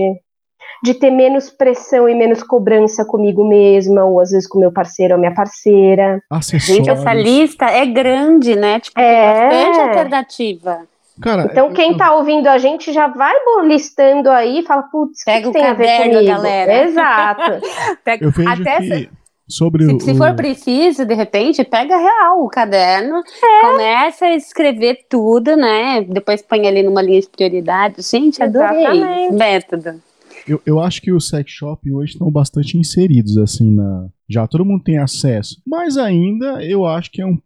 de 0.83 0.93
ter 0.93 1.11
menos 1.11 1.49
pressão 1.49 2.07
e 2.07 2.13
menos 2.15 2.43
cobrança 2.43 3.03
comigo 3.05 3.47
mesma, 3.47 4.05
ou 4.05 4.19
às 4.19 4.31
vezes 4.31 4.47
com 4.47 4.59
meu 4.59 4.71
parceiro 4.71 5.13
ou 5.15 5.19
minha 5.19 5.33
parceira. 5.33 6.21
Acessórios. 6.29 6.65
Gente, 6.67 6.89
essa 6.89 7.13
lista 7.13 7.65
é 7.65 7.85
grande, 7.85 8.55
né? 8.55 8.79
Tipo, 8.79 8.99
É. 8.99 9.49
tem 9.49 9.65
bastante 9.67 9.79
alternativa. 9.89 10.79
Cara, 11.19 11.47
Então, 11.51 11.71
quem 11.73 11.91
eu- 11.93 11.97
tá 11.97 12.13
ouvindo 12.13 12.47
a 12.47 12.59
gente 12.59 12.93
já 12.93 13.07
vai 13.07 13.33
listando 13.65 14.29
aí 14.29 14.59
e 14.59 14.63
fala, 14.63 14.83
putz, 14.83 15.21
o 15.21 15.25
que, 15.25 15.31
Pega 15.31 15.41
que 15.41 15.47
o 15.49 15.51
tem 15.51 15.63
a 15.65 15.73
ver 15.73 15.87
caderno, 15.87 16.13
comigo? 16.13 16.31
galera. 16.31 16.83
Exato. 16.83 17.41
Pega- 18.05 18.25
Eu 18.25 18.31
vejo 18.31 18.49
Até 18.61 18.77
que 18.81 19.09
sobre 19.49 19.85
Se, 19.85 19.93
o. 19.95 19.99
se 19.99 20.13
for 20.13 20.35
preciso, 20.35 21.05
de 21.05 21.13
repente, 21.15 21.63
pega 21.63 21.97
real 21.97 22.43
o 22.43 22.49
caderno, 22.49 23.23
começa 23.61 24.25
a 24.25 24.35
escrever 24.35 24.99
tudo, 25.09 25.55
né? 25.55 26.01
Depois 26.07 26.41
põe 26.43 26.67
ali 26.67 26.83
numa 26.83 27.01
linha 27.01 27.21
de 27.21 27.29
prioridade. 27.29 28.01
Gente, 28.03 28.43
adorei 28.43 28.81
Exatamente. 28.81 29.21
esse 29.23 29.33
método. 29.33 30.01
Eu, 30.47 30.61
eu 30.65 30.79
acho 30.79 31.01
que 31.01 31.11
os 31.11 31.27
sex 31.27 31.51
shop 31.51 31.91
hoje 31.91 32.13
estão 32.13 32.31
bastante 32.31 32.77
inseridos, 32.77 33.37
assim, 33.37 33.69
na. 33.75 34.07
Já 34.29 34.45
todo 34.47 34.65
mundo 34.65 34.83
tem 34.83 34.97
acesso. 34.97 35.61
Mas 35.65 35.97
ainda 35.97 36.63
eu 36.63 36.85
acho 36.85 37.11
que 37.11 37.21
é 37.21 37.25
um. 37.25 37.37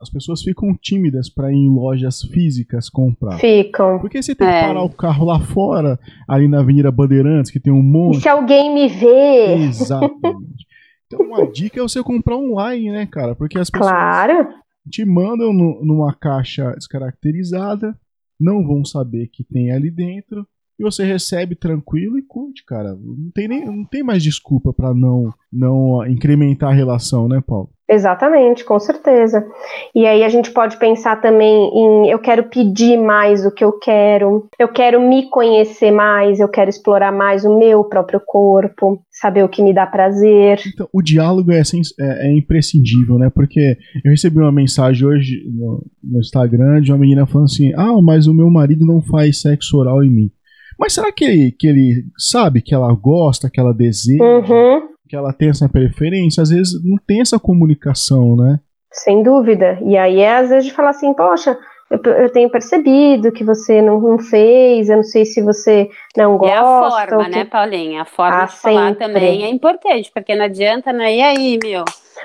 As 0.00 0.10
pessoas 0.10 0.42
ficam 0.42 0.74
tímidas 0.74 1.28
pra 1.30 1.50
ir 1.52 1.56
em 1.56 1.68
lojas 1.68 2.20
físicas 2.22 2.88
comprar. 2.90 3.38
Ficam. 3.38 3.98
Porque 3.98 4.22
você 4.22 4.34
tem 4.34 4.46
É. 4.46 4.60
que 4.60 4.66
parar 4.68 4.82
o 4.82 4.90
carro 4.90 5.24
lá 5.26 5.40
fora, 5.40 5.98
ali 6.28 6.46
na 6.48 6.60
Avenida 6.60 6.90
Bandeirantes, 6.90 7.50
que 7.50 7.60
tem 7.60 7.72
um 7.72 7.80
E 7.80 7.82
monte. 7.82 8.20
se 8.20 8.28
alguém 8.28 8.74
me 8.74 8.88
vê? 8.88 9.54
Exatamente. 9.68 10.66
Então, 11.06 11.26
uma 11.26 11.46
dica 11.50 11.78
é 11.78 11.82
você 11.82 12.02
comprar 12.02 12.36
online, 12.36 12.90
né, 12.90 13.06
cara? 13.06 13.34
Porque 13.34 13.58
as 13.58 13.70
pessoas 13.70 13.90
Claro. 13.90 14.48
te 14.90 15.04
mandam 15.04 15.52
nu- 15.52 15.80
numa 15.84 16.14
caixa 16.14 16.72
descaracterizada, 16.72 17.94
não 18.40 18.66
vão 18.66 18.84
saber 18.84 19.28
que 19.28 19.44
tem 19.44 19.70
ali 19.72 19.90
dentro, 19.90 20.46
e 20.78 20.82
você 20.82 21.04
recebe 21.04 21.54
tranquilo 21.54 22.18
e 22.18 22.22
curte, 22.22 22.64
cara. 22.64 22.94
Não 22.94 23.30
tem, 23.34 23.48
nem, 23.48 23.64
não 23.64 23.84
tem 23.84 24.02
mais 24.02 24.22
desculpa 24.22 24.72
pra 24.72 24.92
não, 24.92 25.32
não 25.52 26.06
incrementar 26.06 26.70
a 26.70 26.74
relação, 26.74 27.28
né, 27.28 27.42
Paulo? 27.46 27.70
Exatamente, 27.88 28.64
com 28.64 28.80
certeza. 28.80 29.46
E 29.94 30.06
aí 30.06 30.24
a 30.24 30.28
gente 30.30 30.50
pode 30.50 30.78
pensar 30.78 31.20
também 31.20 31.68
em 31.68 32.10
eu 32.10 32.18
quero 32.18 32.44
pedir 32.44 32.96
mais 32.96 33.44
o 33.44 33.50
que 33.50 33.62
eu 33.62 33.78
quero, 33.78 34.48
eu 34.58 34.68
quero 34.68 34.98
me 35.02 35.28
conhecer 35.28 35.90
mais, 35.90 36.40
eu 36.40 36.48
quero 36.48 36.70
explorar 36.70 37.12
mais 37.12 37.44
o 37.44 37.58
meu 37.58 37.84
próprio 37.84 38.20
corpo, 38.24 38.98
saber 39.10 39.44
o 39.44 39.50
que 39.50 39.62
me 39.62 39.74
dá 39.74 39.86
prazer. 39.86 40.60
Então, 40.66 40.88
o 40.94 41.02
diálogo 41.02 41.52
é, 41.52 41.60
é- 41.60 42.28
é 42.28 42.34
imprescindível, 42.34 43.18
né? 43.18 43.28
Porque 43.28 43.76
eu 44.02 44.10
recebi 44.10 44.38
uma 44.38 44.50
mensagem 44.50 45.06
hoje 45.06 45.42
no, 45.46 45.84
no 46.02 46.20
Instagram 46.20 46.80
de 46.80 46.90
uma 46.90 46.98
menina 46.98 47.26
falando 47.26 47.48
assim: 47.48 47.74
Ah, 47.76 48.00
mas 48.02 48.26
o 48.26 48.32
meu 48.32 48.48
marido 48.50 48.86
não 48.86 49.02
faz 49.02 49.42
sexo 49.42 49.76
oral 49.76 50.02
em 50.02 50.10
mim. 50.10 50.30
Mas 50.78 50.92
será 50.94 51.10
que 51.12 51.24
ele, 51.24 51.52
que 51.52 51.66
ele 51.66 52.04
sabe 52.18 52.60
que 52.62 52.74
ela 52.74 52.92
gosta, 52.94 53.50
que 53.50 53.60
ela 53.60 53.72
deseja, 53.74 54.22
Uhum, 54.22 54.88
que 55.08 55.14
ela 55.16 55.32
tem 55.32 55.48
essa 55.50 55.68
preferência? 55.68 56.42
Às 56.42 56.50
vezes 56.50 56.72
não 56.84 56.96
tem 57.06 57.20
essa 57.20 57.38
comunicação, 57.38 58.36
né? 58.36 58.58
sem 58.96 59.24
dúvida. 59.24 59.76
E 59.84 59.96
aí 59.96 60.20
é 60.20 60.36
às 60.36 60.48
vezes 60.50 60.66
de 60.66 60.72
falar 60.72 60.90
assim, 60.90 61.12
poxa, 61.14 61.58
eu, 61.90 61.98
eu 62.12 62.30
tenho 62.30 62.48
percebido 62.48 63.32
que 63.32 63.42
você 63.42 63.82
não, 63.82 64.00
não 64.00 64.18
fez, 64.20 64.88
eu 64.88 64.96
não 64.98 65.02
sei 65.02 65.24
se 65.24 65.42
você 65.42 65.88
não 66.16 66.38
gosta. 66.38 66.54
é 66.54 66.58
a 66.58 66.90
forma, 67.08 67.24
que- 67.24 67.30
né, 67.30 67.44
Paulinha? 67.44 68.02
A 68.02 68.04
forma 68.04 68.42
Ah, 68.42 68.44
de 68.44 68.52
falar 68.56 68.88
sempre. 68.90 69.04
também 69.06 69.42
é 69.44 69.48
importante, 69.50 70.12
porque 70.14 70.34
não 70.36 70.44
adianta, 70.44 70.92
né? 70.92 71.16
E 71.16 71.20
aí, 71.22 71.58
meu? 71.62 71.84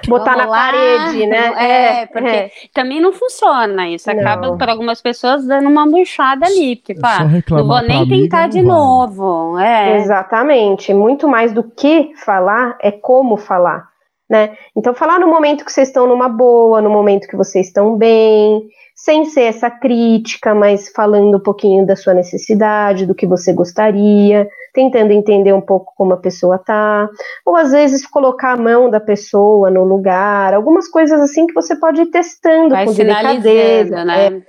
Botar 0.10 0.32
Vamos 0.36 0.45
na 0.45 0.52
lá. 0.52 0.58
parede, 0.58 1.26
né? 1.28 1.54
É, 1.58 2.06
porque 2.08 2.52
também 2.74 3.00
não 3.00 3.13
funciona 3.13 3.88
isso. 3.88 4.10
Acaba, 4.10 4.56
para 4.58 4.72
algumas 4.72 5.02
pessoas, 5.02 5.45
dando 5.45 5.69
uma 5.69 5.86
murchada 5.86 6.45
ali. 6.45 6.76
Porque, 6.78 6.93
É 6.93 7.00
pá, 7.00 7.17
reclamar 7.24 7.65
não 7.65 7.74
vou 7.74 7.88
nem 7.88 8.08
tentar 8.08 8.48
de 8.48 8.62
novo. 8.62 9.58
É. 9.60 9.98
Exatamente. 9.98 10.93
Muito 10.93 11.28
mais 11.28 11.54
do 11.54 11.63
que 11.63 12.12
falar 12.26 12.78
é 12.82 12.91
como 12.91 13.38
falar, 13.38 13.88
né? 14.30 14.56
Então 14.76 14.94
falar 14.94 15.20
no 15.20 15.28
momento 15.28 15.65
que 15.65 15.72
vocês 15.72 15.88
estão 15.88 16.08
numa 16.08 16.30
boa, 16.30 16.82
no 16.82 16.89
momento 16.89 17.28
que 17.28 17.36
vocês 17.36 17.68
estão 17.68 17.96
bem, 17.98 18.62
sem 18.96 19.26
ser 19.26 19.44
essa 19.44 19.72
crítica, 19.72 20.54
mas 20.54 20.89
falando 20.89 21.38
um 21.38 21.39
pouquinho 21.39 21.86
da 21.86 21.96
sua 21.96 22.13
necessidade, 22.13 23.06
do 23.06 23.15
que 23.15 23.26
você 23.26 23.54
gostaria, 23.54 24.48
tentando 24.74 25.13
entender 25.13 25.54
um 25.54 25.62
pouco 25.62 25.94
como 25.96 26.13
a 26.13 26.18
pessoa 26.18 26.58
tá, 26.58 27.10
ou 27.46 27.56
às 27.56 27.72
vezes 27.72 28.06
colocar 28.06 28.52
a 28.52 28.58
mão 28.58 28.89
da 28.89 29.00
pessoa 29.00 29.72
no 29.72 29.84
lugar, 29.86 30.54
algumas 30.54 30.88
coisas 30.89 31.20
assim 31.22 31.48
que 31.48 31.54
você 31.54 31.76
pode 31.76 32.02
ir 32.02 32.08
testando 32.08 32.76
Vai 32.76 32.86
com 32.86 32.94
delicadeza, 32.94 34.04
né? 34.04 34.42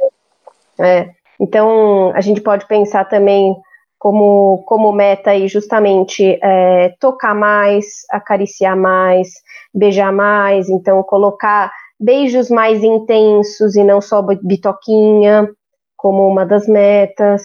é, 0.81 1.11
então, 1.41 2.13
a 2.15 2.21
gente 2.21 2.43
pode 2.43 2.67
pensar 2.67 3.07
também 3.07 3.57
como, 3.99 4.63
como 4.67 4.93
meta 4.93 5.31
aí 5.31 5.47
justamente 5.47 6.39
é, 6.43 6.95
tocar 6.99 7.35
mais, 7.35 8.05
acariciar 8.11 8.77
mais, 8.77 9.29
beijar 9.75 10.13
mais, 10.13 10.69
então 10.69 11.03
colocar 11.03 11.73
beijos 11.99 12.49
mais 12.51 12.83
intensos 12.83 13.77
e 13.77 13.85
não 13.85 14.01
só 14.01 14.23
bitoquinha, 14.23 15.49
como 15.97 16.27
uma 16.27 16.47
das 16.47 16.67
metas. 16.67 17.43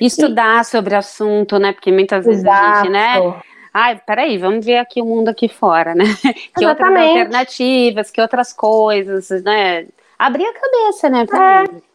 Estudar 0.00 0.62
e... 0.62 0.64
sobre 0.64 0.94
o 0.94 0.98
assunto, 0.98 1.58
né? 1.58 1.72
Porque 1.72 1.92
muitas 1.92 2.24
vezes 2.26 2.42
Exato. 2.42 2.64
a 2.66 2.82
gente, 2.82 2.90
né? 2.90 3.34
Ai, 3.72 4.00
peraí, 4.06 4.38
vamos 4.38 4.64
ver 4.64 4.78
aqui 4.78 5.00
o 5.00 5.04
mundo 5.04 5.28
aqui 5.28 5.48
fora, 5.48 5.94
né? 5.94 6.04
Que 6.56 6.64
Exatamente. 6.64 6.68
outras 6.68 7.08
alternativas, 7.08 8.10
que 8.10 8.20
outras 8.20 8.52
coisas, 8.52 9.42
né? 9.42 9.86
Abrir 10.18 10.46
a 10.46 10.52
cabeça, 10.52 11.08
né? 11.08 11.26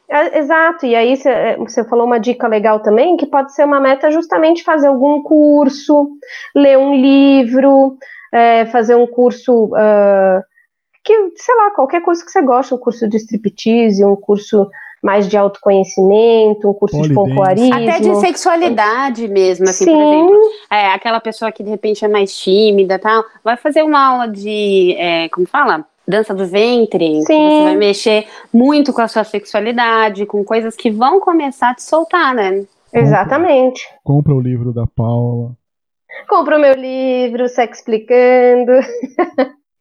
É, 0.09 0.17
é, 0.17 0.39
exato, 0.39 0.85
e 0.85 0.95
aí 0.95 1.13
é, 1.25 1.55
você 1.55 1.83
falou 1.83 2.05
uma 2.05 2.19
dica 2.19 2.47
legal 2.47 2.81
também, 2.81 3.15
que 3.15 3.25
pode 3.25 3.53
ser 3.53 3.63
uma 3.63 3.79
meta 3.79 4.11
justamente 4.11 4.63
fazer 4.63 4.87
algum 4.87 5.21
curso, 5.21 6.09
ler 6.55 6.77
um 6.77 6.95
livro, 6.95 7.97
é, 8.31 8.65
fazer 8.67 8.95
um 8.95 9.07
curso 9.07 9.65
uh, 9.65 10.43
que, 11.03 11.13
sei 11.35 11.55
lá, 11.55 11.71
qualquer 11.71 12.01
curso 12.01 12.25
que 12.25 12.31
você 12.31 12.41
gosta, 12.41 12.75
um 12.75 12.79
curso 12.79 13.07
de 13.07 13.17
striptease, 13.17 14.05
um 14.05 14.15
curso 14.15 14.69
mais 15.01 15.27
de 15.27 15.37
autoconhecimento, 15.37 16.69
um 16.69 16.73
curso 16.73 16.97
Polidense. 16.97 17.09
de 17.09 17.13
pompoarismo. 17.13 17.73
Até 17.73 17.99
de 17.99 18.15
sexualidade 18.19 19.27
mesmo, 19.27 19.65
assim, 19.69 19.85
Sim. 19.85 19.91
por 19.91 20.01
exemplo. 20.01 20.39
É, 20.71 20.87
aquela 20.87 21.19
pessoa 21.19 21.51
que 21.51 21.63
de 21.63 21.69
repente 21.69 22.03
é 22.03 22.07
mais 22.07 22.37
tímida 22.37 22.99
tal, 22.99 23.23
vai 23.43 23.57
fazer 23.57 23.81
uma 23.81 24.05
aula 24.05 24.27
de, 24.27 24.95
é, 24.97 25.29
como 25.29 25.47
fala? 25.47 25.85
Dança 26.07 26.33
do 26.33 26.45
ventre, 26.45 27.21
você 27.21 27.63
vai 27.63 27.75
mexer 27.75 28.25
muito 28.51 28.91
com 28.91 28.99
a 28.99 29.07
sua 29.07 29.23
sexualidade, 29.23 30.25
com 30.25 30.43
coisas 30.43 30.75
que 30.75 30.89
vão 30.89 31.19
começar 31.19 31.69
a 31.69 31.75
te 31.75 31.83
soltar, 31.83 32.33
né? 32.33 32.65
Exatamente. 32.91 33.87
Compra 34.03 34.33
o 34.33 34.41
livro 34.41 34.73
da 34.73 34.87
Paula. 34.87 35.51
Compra 36.27 36.57
o 36.57 36.61
meu 36.61 36.73
livro, 36.73 37.47
Sex 37.47 37.79
Explicando. 37.79 38.71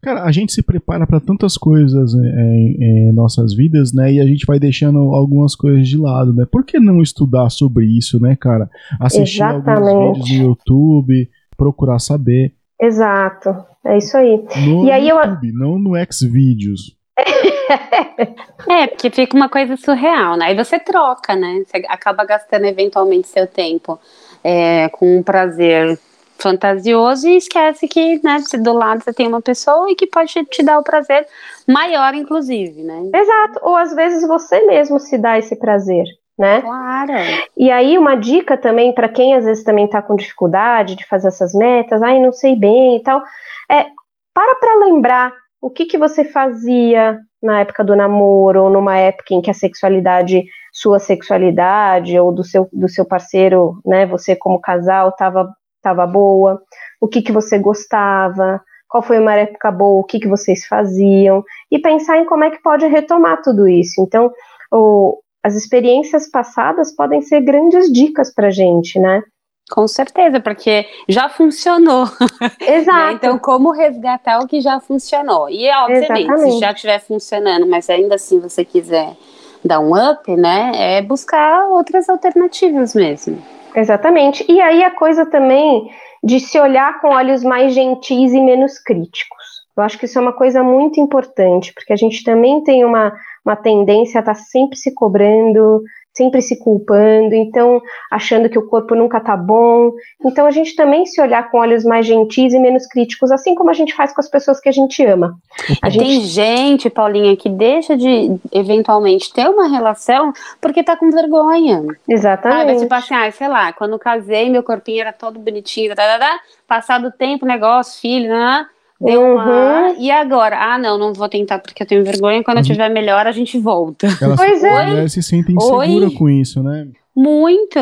Cara, 0.00 0.22
a 0.22 0.30
gente 0.30 0.52
se 0.52 0.62
prepara 0.62 1.06
para 1.06 1.20
tantas 1.20 1.56
coisas 1.56 2.14
é, 2.14 2.18
em, 2.18 2.76
em, 2.80 3.12
nossas 3.12 3.52
vidas, 3.54 3.92
né? 3.92 4.12
E 4.12 4.20
a 4.20 4.24
gente 4.24 4.46
vai 4.46 4.58
deixando 4.58 4.98
algumas 4.98 5.56
coisas 5.56 5.88
de 5.88 5.98
lado, 5.98 6.32
né? 6.32 6.46
Por 6.50 6.64
que 6.64 6.78
não 6.78 7.02
estudar 7.02 7.50
sobre 7.50 7.84
isso, 7.84 8.20
né, 8.20 8.36
cara? 8.36 8.70
Assistir 9.00 9.42
Exatamente. 9.42 9.88
alguns 9.88 10.18
vídeos 10.18 10.38
no 10.38 10.44
YouTube, 10.50 11.30
procurar 11.56 11.98
saber. 11.98 12.54
Exato, 12.80 13.50
é 13.84 13.98
isso 13.98 14.16
aí. 14.16 14.44
No 14.64 14.84
e 14.84 14.90
aí 14.92 15.08
YouTube, 15.08 15.48
eu... 15.48 15.54
não 15.54 15.78
no 15.78 15.92
Xvideos. 16.12 16.96
é, 18.70 18.86
porque 18.86 19.10
fica 19.10 19.36
uma 19.36 19.48
coisa 19.48 19.76
surreal, 19.76 20.36
né? 20.36 20.46
Aí 20.46 20.56
você 20.56 20.78
troca, 20.78 21.34
né? 21.34 21.64
Você 21.66 21.78
acaba 21.88 22.24
gastando 22.24 22.66
eventualmente 22.66 23.26
seu 23.26 23.48
tempo 23.48 23.98
é, 24.44 24.88
com 24.90 25.18
um 25.18 25.22
prazer 25.24 25.98
fantasioso 26.38 27.28
e 27.28 27.36
esquece 27.36 27.88
que, 27.88 28.20
né, 28.22 28.38
do 28.60 28.72
lado 28.72 29.02
você 29.02 29.12
tem 29.12 29.26
uma 29.26 29.42
pessoa 29.42 29.90
e 29.90 29.94
que 29.94 30.06
pode 30.06 30.32
te 30.44 30.62
dar 30.62 30.78
o 30.78 30.82
prazer 30.82 31.26
maior, 31.66 32.14
inclusive, 32.14 32.82
né? 32.82 33.10
Exato, 33.14 33.60
ou 33.62 33.76
às 33.76 33.94
vezes 33.94 34.26
você 34.26 34.64
mesmo 34.66 34.98
se 34.98 35.18
dá 35.18 35.38
esse 35.38 35.56
prazer, 35.56 36.04
né? 36.38 36.60
Claro. 36.62 37.12
E 37.56 37.70
aí 37.70 37.98
uma 37.98 38.14
dica 38.14 38.56
também 38.56 38.94
para 38.94 39.08
quem 39.08 39.34
às 39.34 39.44
vezes 39.44 39.64
também 39.64 39.84
está 39.84 40.00
com 40.00 40.16
dificuldade 40.16 40.96
de 40.96 41.06
fazer 41.06 41.28
essas 41.28 41.52
metas, 41.52 42.02
ai, 42.02 42.20
não 42.20 42.32
sei 42.32 42.56
bem 42.56 42.96
e 42.96 43.02
tal, 43.02 43.22
é 43.70 43.86
para 44.32 44.54
para 44.56 44.86
lembrar 44.86 45.32
o 45.60 45.68
que 45.68 45.86
que 45.86 45.98
você 45.98 46.24
fazia 46.24 47.18
na 47.42 47.60
época 47.60 47.84
do 47.84 47.96
namoro 47.96 48.64
ou 48.64 48.70
numa 48.70 48.96
época 48.96 49.34
em 49.34 49.40
que 49.40 49.50
a 49.50 49.54
sexualidade 49.54 50.44
sua 50.72 51.00
sexualidade 51.00 52.18
ou 52.18 52.32
do 52.32 52.44
seu, 52.44 52.68
do 52.72 52.88
seu 52.88 53.04
parceiro, 53.04 53.80
né, 53.84 54.06
você 54.06 54.36
como 54.36 54.60
casal 54.60 55.08
estava 55.08 55.52
estava 55.88 56.06
boa, 56.06 56.60
o 57.00 57.08
que, 57.08 57.22
que 57.22 57.32
você 57.32 57.58
gostava, 57.58 58.60
qual 58.88 59.02
foi 59.02 59.18
uma 59.18 59.34
época 59.34 59.70
boa, 59.70 60.00
o 60.00 60.04
que, 60.04 60.18
que 60.18 60.28
vocês 60.28 60.66
faziam, 60.66 61.44
e 61.70 61.78
pensar 61.78 62.18
em 62.18 62.26
como 62.26 62.44
é 62.44 62.50
que 62.50 62.62
pode 62.62 62.86
retomar 62.86 63.42
tudo 63.42 63.68
isso. 63.68 64.00
Então, 64.00 64.30
o, 64.72 65.18
as 65.42 65.54
experiências 65.54 66.30
passadas 66.30 66.94
podem 66.94 67.22
ser 67.22 67.40
grandes 67.40 67.90
dicas 67.92 68.32
para 68.32 68.50
gente, 68.50 68.98
né? 68.98 69.22
Com 69.70 69.86
certeza, 69.86 70.40
porque 70.40 70.86
já 71.06 71.28
funcionou. 71.28 72.06
Exato. 72.58 73.14
então, 73.14 73.38
como 73.38 73.70
resgatar 73.70 74.40
o 74.40 74.46
que 74.46 74.62
já 74.62 74.80
funcionou? 74.80 75.50
E, 75.50 75.70
obviamente, 75.70 76.22
Exatamente. 76.22 76.52
se 76.54 76.60
já 76.60 76.72
estiver 76.72 77.00
funcionando, 77.00 77.66
mas 77.66 77.90
ainda 77.90 78.14
assim 78.14 78.40
você 78.40 78.64
quiser 78.64 79.14
dar 79.62 79.80
um 79.80 79.92
up, 79.92 80.34
né, 80.36 80.72
é 80.74 81.02
buscar 81.02 81.66
outras 81.68 82.08
alternativas 82.08 82.94
mesmo. 82.94 83.42
Exatamente. 83.78 84.44
E 84.48 84.60
aí 84.60 84.82
a 84.82 84.90
coisa 84.90 85.24
também 85.24 85.88
de 86.22 86.40
se 86.40 86.58
olhar 86.58 87.00
com 87.00 87.08
olhos 87.10 87.44
mais 87.44 87.72
gentis 87.72 88.32
e 88.32 88.40
menos 88.40 88.76
críticos. 88.78 89.38
Eu 89.76 89.84
acho 89.84 89.96
que 89.96 90.06
isso 90.06 90.18
é 90.18 90.20
uma 90.20 90.32
coisa 90.32 90.64
muito 90.64 91.00
importante, 91.00 91.72
porque 91.72 91.92
a 91.92 91.96
gente 91.96 92.24
também 92.24 92.64
tem 92.64 92.84
uma, 92.84 93.12
uma 93.44 93.54
tendência 93.54 94.18
a 94.18 94.20
estar 94.20 94.34
tá 94.34 94.40
sempre 94.40 94.76
se 94.76 94.92
cobrando, 94.92 95.80
sempre 96.14 96.42
se 96.42 96.58
culpando, 96.58 97.34
então 97.34 97.80
achando 98.10 98.48
que 98.48 98.58
o 98.58 98.66
corpo 98.66 98.94
nunca 98.94 99.20
tá 99.20 99.36
bom. 99.36 99.92
Então 100.24 100.46
a 100.46 100.50
gente 100.50 100.74
também 100.74 101.06
se 101.06 101.20
olhar 101.20 101.50
com 101.50 101.58
olhos 101.58 101.84
mais 101.84 102.06
gentis 102.06 102.52
e 102.52 102.58
menos 102.58 102.86
críticos, 102.86 103.30
assim 103.30 103.54
como 103.54 103.70
a 103.70 103.72
gente 103.72 103.94
faz 103.94 104.12
com 104.12 104.20
as 104.20 104.28
pessoas 104.28 104.60
que 104.60 104.68
a 104.68 104.72
gente 104.72 105.04
ama. 105.04 105.38
A 105.82 105.90
gente... 105.90 106.04
Tem 106.04 106.20
gente, 106.22 106.90
Paulinha, 106.90 107.36
que 107.36 107.48
deixa 107.48 107.96
de 107.96 108.36
eventualmente 108.52 109.32
ter 109.32 109.48
uma 109.48 109.68
relação 109.68 110.32
porque 110.60 110.82
tá 110.82 110.96
com 110.96 111.10
vergonha. 111.10 111.84
Exatamente. 112.08 112.70
Ah, 112.70 112.80
tipo 112.80 112.94
assim, 112.94 113.14
ah, 113.14 113.30
sei 113.30 113.48
lá, 113.48 113.72
quando 113.72 113.98
casei, 113.98 114.50
meu 114.50 114.62
corpinho 114.62 115.00
era 115.00 115.12
todo 115.12 115.38
bonitinho, 115.38 115.94
tá, 115.94 116.02
tá, 116.02 116.18
tá, 116.18 116.40
passado 116.66 117.08
o 117.08 117.12
tempo, 117.12 117.46
negócio, 117.46 118.00
filho, 118.00 118.28
né? 118.28 118.66
Deu 119.00 119.20
uhum. 119.20 119.34
uma. 119.34 119.94
E 119.98 120.10
agora? 120.10 120.58
Ah, 120.58 120.78
não, 120.78 120.98
não 120.98 121.12
vou 121.12 121.28
tentar 121.28 121.60
porque 121.60 121.82
eu 121.82 121.86
tenho 121.86 122.04
vergonha. 122.04 122.42
Quando 122.42 122.56
uhum. 122.56 122.62
eu 122.64 122.66
tiver 122.66 122.88
melhor, 122.88 123.26
a 123.26 123.32
gente 123.32 123.58
volta. 123.58 124.08
Elas, 124.20 124.36
pois 124.36 124.62
é. 124.62 124.86
Mulher 124.86 125.10
se 125.10 125.22
sentem 125.22 125.54
insegura 125.54 126.06
Oi? 126.06 126.14
com 126.14 126.28
isso, 126.28 126.62
né? 126.62 126.88
Muito. 127.18 127.78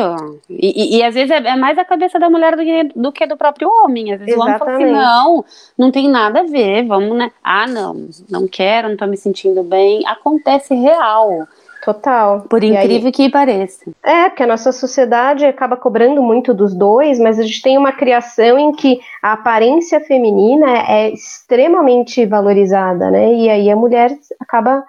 E, 0.49 0.95
e, 0.95 0.97
e, 0.97 1.03
às 1.03 1.13
vezes 1.13 1.29
é, 1.29 1.37
é, 1.37 1.55
mais 1.55 1.77
a 1.77 1.85
cabeça 1.85 2.17
da 2.17 2.27
mulher 2.27 2.55
do 2.55 2.63
que, 2.63 2.83
do 2.95 3.11
que 3.11 3.27
do 3.27 3.37
próprio 3.37 3.69
homem. 3.69 4.11
Às 4.11 4.19
vezes 4.19 4.33
Exatamente. 4.33 4.61
o 4.61 4.65
homem 4.65 4.81
fala 4.81 4.93
assim: 4.93 4.93
não, 4.93 5.45
não 5.77 5.91
tem 5.91 6.09
nada 6.09 6.39
a 6.39 6.43
ver, 6.43 6.85
vamos, 6.87 7.15
né? 7.15 7.31
Ah, 7.43 7.67
não, 7.67 8.09
não 8.27 8.47
quero, 8.47 8.89
não 8.89 8.97
tô 8.97 9.05
me 9.05 9.15
sentindo 9.15 9.61
bem. 9.61 10.01
Acontece 10.07 10.73
real. 10.73 11.47
Total. 11.87 12.41
Por 12.49 12.61
incrível 12.65 13.05
aí, 13.05 13.11
que 13.13 13.29
pareça. 13.29 13.89
É, 14.03 14.27
porque 14.27 14.43
a 14.43 14.47
nossa 14.47 14.73
sociedade 14.73 15.45
acaba 15.45 15.77
cobrando 15.77 16.21
muito 16.21 16.53
dos 16.53 16.75
dois, 16.75 17.17
mas 17.17 17.39
a 17.39 17.43
gente 17.43 17.61
tem 17.61 17.77
uma 17.77 17.93
criação 17.93 18.59
em 18.59 18.73
que 18.73 18.99
a 19.23 19.31
aparência 19.31 20.01
feminina 20.01 20.67
é 20.85 21.09
extremamente 21.09 22.25
valorizada, 22.25 23.09
né? 23.09 23.33
E 23.33 23.49
aí 23.49 23.71
a 23.71 23.75
mulher 23.77 24.11
acaba 24.37 24.83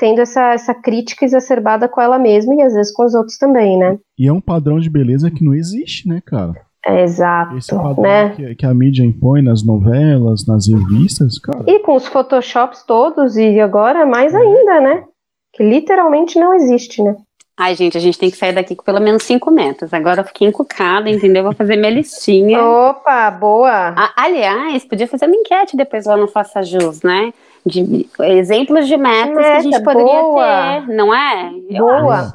tendo 0.00 0.20
essa, 0.20 0.52
essa 0.52 0.74
crítica 0.74 1.24
exacerbada 1.24 1.88
com 1.88 2.00
ela 2.00 2.18
mesma 2.18 2.56
e 2.56 2.62
às 2.62 2.74
vezes 2.74 2.92
com 2.92 3.04
os 3.04 3.14
outros 3.14 3.38
também, 3.38 3.78
né? 3.78 3.96
E 4.18 4.26
é 4.26 4.32
um 4.32 4.40
padrão 4.40 4.80
de 4.80 4.90
beleza 4.90 5.30
que 5.30 5.44
não 5.44 5.54
existe, 5.54 6.08
né, 6.08 6.20
cara? 6.26 6.54
É, 6.84 7.04
exato. 7.04 7.56
Esse 7.56 7.72
padrão 7.72 8.02
né? 8.02 8.30
que, 8.30 8.56
que, 8.56 8.66
a 8.66 8.74
mídia 8.74 9.04
impõe 9.04 9.42
nas 9.42 9.64
novelas, 9.64 10.44
nas 10.44 10.66
revistas, 10.66 11.38
cara. 11.38 11.62
E 11.68 11.78
com 11.78 11.94
os 11.94 12.08
photoshops 12.08 12.82
todos, 12.82 13.36
e 13.36 13.60
agora 13.60 14.04
mais 14.04 14.34
ainda, 14.34 14.80
né? 14.80 15.04
Que 15.52 15.62
literalmente 15.62 16.38
não 16.38 16.54
existe, 16.54 17.02
né? 17.02 17.16
Ai, 17.56 17.74
gente, 17.74 17.96
a 17.98 18.00
gente 18.00 18.18
tem 18.18 18.30
que 18.30 18.36
sair 18.36 18.52
daqui 18.54 18.74
com 18.74 18.82
pelo 18.82 19.00
menos 19.00 19.22
cinco 19.24 19.50
metas. 19.50 19.92
Agora 19.92 20.22
eu 20.22 20.24
fiquei 20.24 20.48
encucada, 20.48 21.10
entendeu? 21.10 21.42
Vou 21.42 21.52
fazer 21.52 21.76
minha 21.76 21.92
listinha. 21.92 22.60
Opa, 22.60 23.30
boa! 23.30 23.94
aliás, 24.16 24.84
podia 24.84 25.06
fazer 25.06 25.26
uma 25.26 25.36
enquete 25.36 25.76
depois 25.76 26.06
lá 26.06 26.16
no 26.16 26.26
Faça 26.26 26.62
Jus, 26.62 27.02
né? 27.02 27.32
De 27.64 28.08
exemplos 28.20 28.88
de 28.88 28.96
metas 28.96 29.36
Meta, 29.36 29.42
que 29.42 29.56
a 29.56 29.60
gente 29.60 29.82
poderia 29.84 30.22
boa. 30.22 30.44
ter, 30.86 30.94
não 30.94 31.14
é? 31.14 31.52
Eu 31.70 31.84
boa! 31.84 32.14
Acho. 32.14 32.32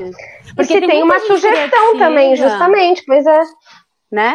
Porque 0.55 0.79
tem, 0.79 0.87
tem 0.87 1.03
uma 1.03 1.19
sugestão 1.19 1.41
criativa. 1.49 1.97
também, 1.97 2.35
justamente, 2.35 3.03
pois 3.05 3.25
é. 3.25 3.41
Né? 4.11 4.33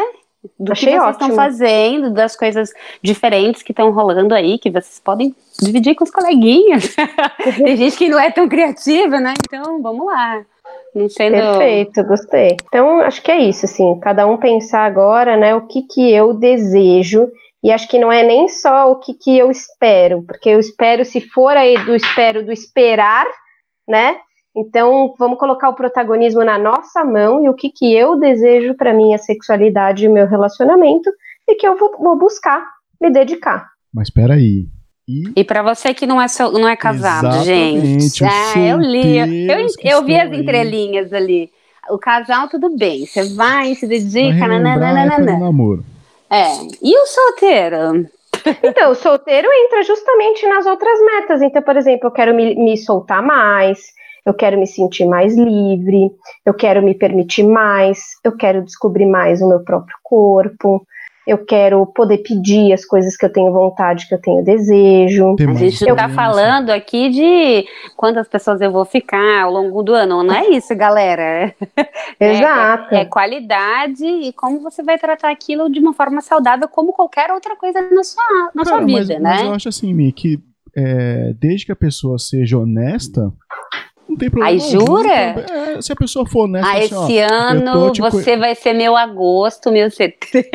Do 0.58 0.72
Achei 0.72 0.92
que 0.92 0.98
vocês 0.98 1.16
ótimo. 1.16 1.30
estão 1.30 1.36
fazendo, 1.36 2.10
das 2.10 2.36
coisas 2.36 2.72
diferentes 3.00 3.62
que 3.62 3.72
estão 3.72 3.90
rolando 3.92 4.34
aí, 4.34 4.58
que 4.58 4.70
vocês 4.70 5.00
podem 5.02 5.34
dividir 5.60 5.94
com 5.94 6.04
os 6.04 6.10
coleguinhas. 6.10 6.94
Tem 7.64 7.76
gente 7.76 7.96
que 7.96 8.08
não 8.08 8.18
é 8.18 8.30
tão 8.30 8.48
criativa, 8.48 9.20
né? 9.20 9.34
Então, 9.46 9.80
vamos 9.80 10.06
lá. 10.06 10.44
Não 10.94 11.08
sendo... 11.08 11.34
Perfeito, 11.34 12.04
gostei. 12.04 12.56
Então, 12.66 13.00
acho 13.00 13.22
que 13.22 13.30
é 13.30 13.38
isso, 13.38 13.66
assim, 13.66 13.98
cada 14.00 14.26
um 14.26 14.36
pensar 14.36 14.84
agora, 14.84 15.36
né, 15.36 15.54
o 15.54 15.66
que 15.66 15.82
que 15.82 16.12
eu 16.12 16.34
desejo, 16.34 17.30
e 17.62 17.70
acho 17.70 17.88
que 17.88 17.98
não 17.98 18.10
é 18.10 18.22
nem 18.22 18.48
só 18.48 18.90
o 18.90 18.96
que 18.96 19.14
que 19.14 19.38
eu 19.38 19.50
espero, 19.50 20.22
porque 20.22 20.50
eu 20.50 20.60
espero, 20.60 21.04
se 21.04 21.20
for 21.20 21.56
aí 21.56 21.78
do 21.84 21.94
espero, 21.94 22.44
do 22.44 22.52
esperar, 22.52 23.26
né, 23.88 24.16
então, 24.54 25.14
vamos 25.18 25.38
colocar 25.38 25.70
o 25.70 25.74
protagonismo 25.74 26.44
na 26.44 26.58
nossa 26.58 27.02
mão 27.04 27.42
e 27.42 27.48
o 27.48 27.54
que, 27.54 27.70
que 27.70 27.94
eu 27.94 28.18
desejo 28.18 28.74
para 28.74 28.92
minha 28.92 29.16
sexualidade 29.16 30.04
e 30.04 30.08
meu 30.08 30.26
relacionamento 30.26 31.10
e 31.48 31.54
que 31.54 31.66
eu 31.66 31.76
vou, 31.76 31.96
vou 31.98 32.18
buscar 32.18 32.62
me 33.00 33.10
dedicar. 33.10 33.70
Mas 33.92 34.08
espera 34.08 34.34
aí. 34.34 34.66
E, 35.08 35.24
e 35.34 35.44
para 35.44 35.62
você 35.62 35.94
que 35.94 36.06
não 36.06 36.20
é, 36.20 36.28
so, 36.28 36.52
não 36.52 36.68
é 36.68 36.76
casado, 36.76 37.26
Exatamente, 37.28 38.00
gente. 38.00 38.24
Ah, 38.24 38.58
eu 38.58 38.78
li. 38.78 39.18
Eu, 39.48 39.66
eu 39.82 40.04
vi 40.04 40.18
as 40.18 40.32
entrelinhas 40.32 41.12
ali. 41.12 41.50
O 41.90 41.98
casal, 41.98 42.48
tudo 42.48 42.76
bem. 42.76 43.06
Você 43.06 43.34
vai, 43.34 43.74
se 43.74 43.86
dedica, 43.86 44.46
nananana. 44.46 45.18
namoro. 45.38 45.84
É. 46.30 46.44
E 46.80 46.96
o 46.96 47.06
solteiro? 47.06 48.08
Então, 48.62 48.90
o 48.90 48.94
solteiro 48.94 49.48
entra 49.52 49.82
justamente 49.82 50.46
nas 50.46 50.66
outras 50.66 50.98
metas. 51.00 51.42
Então, 51.42 51.62
por 51.62 51.76
exemplo, 51.76 52.08
eu 52.08 52.10
quero 52.10 52.34
me, 52.34 52.54
me 52.54 52.76
soltar 52.76 53.22
mais, 53.22 53.78
eu 54.24 54.34
quero 54.34 54.58
me 54.58 54.66
sentir 54.66 55.06
mais 55.06 55.36
livre, 55.36 56.10
eu 56.44 56.54
quero 56.54 56.82
me 56.82 56.94
permitir 56.94 57.42
mais, 57.42 58.00
eu 58.24 58.36
quero 58.36 58.62
descobrir 58.62 59.06
mais 59.06 59.42
o 59.42 59.48
meu 59.48 59.60
próprio 59.60 59.96
corpo, 60.02 60.86
eu 61.26 61.38
quero 61.44 61.86
poder 61.86 62.18
pedir 62.18 62.72
as 62.72 62.84
coisas 62.84 63.16
que 63.16 63.24
eu 63.24 63.32
tenho 63.32 63.52
vontade, 63.52 64.08
que 64.08 64.14
eu 64.14 64.20
tenho 64.20 64.44
desejo. 64.44 65.36
A 65.38 65.54
gente 65.54 65.84
está 65.84 66.08
falando 66.08 66.70
aqui 66.70 67.10
de 67.10 67.64
quantas 67.96 68.26
pessoas 68.26 68.60
eu 68.60 68.72
vou 68.72 68.84
ficar 68.84 69.42
ao 69.42 69.52
longo 69.52 69.82
do 69.82 69.94
ano, 69.94 70.22
não 70.22 70.34
é 70.34 70.48
isso, 70.48 70.74
galera? 70.74 71.54
Exato. 72.18 72.94
É, 72.94 73.02
é, 73.02 73.04
qualidade 73.04 74.04
e 74.04 74.32
como 74.32 74.60
você 74.60 74.82
vai 74.82 74.98
tratar 74.98 75.30
aquilo 75.30 75.70
de 75.70 75.78
uma 75.78 75.92
forma 75.92 76.20
saudável, 76.20 76.68
como 76.68 76.92
qualquer 76.92 77.30
outra 77.30 77.54
coisa 77.56 77.80
na 77.80 78.02
sua, 78.02 78.50
na 78.54 78.64
Cara, 78.64 78.76
sua 78.76 78.84
vida, 78.84 78.98
mas, 78.98 79.08
né? 79.08 79.20
Mas 79.20 79.42
eu 79.42 79.54
acho 79.54 79.68
assim, 79.68 79.94
Mi, 79.94 80.12
que 80.12 80.40
é, 80.76 81.34
desde 81.38 81.66
que 81.66 81.72
a 81.72 81.76
pessoa 81.76 82.18
seja 82.18 82.58
honesta, 82.58 83.32
não 84.12 84.16
tem 84.18 84.30
problema. 84.30 84.50
Aí 84.52 84.58
jura? 84.58 85.12
É, 85.12 85.82
se 85.82 85.92
a 85.92 85.96
pessoa 85.96 86.26
for 86.26 86.44
honesta, 86.44 86.68
ah, 86.68 86.78
assim, 86.78 87.18
esse 87.18 87.24
ó, 87.24 87.34
ano 87.34 87.92
você 87.98 88.36
vai 88.36 88.54
ser 88.54 88.72
meu 88.72 88.96
agosto, 88.96 89.70
meu 89.70 89.90
setembro. 89.90 90.48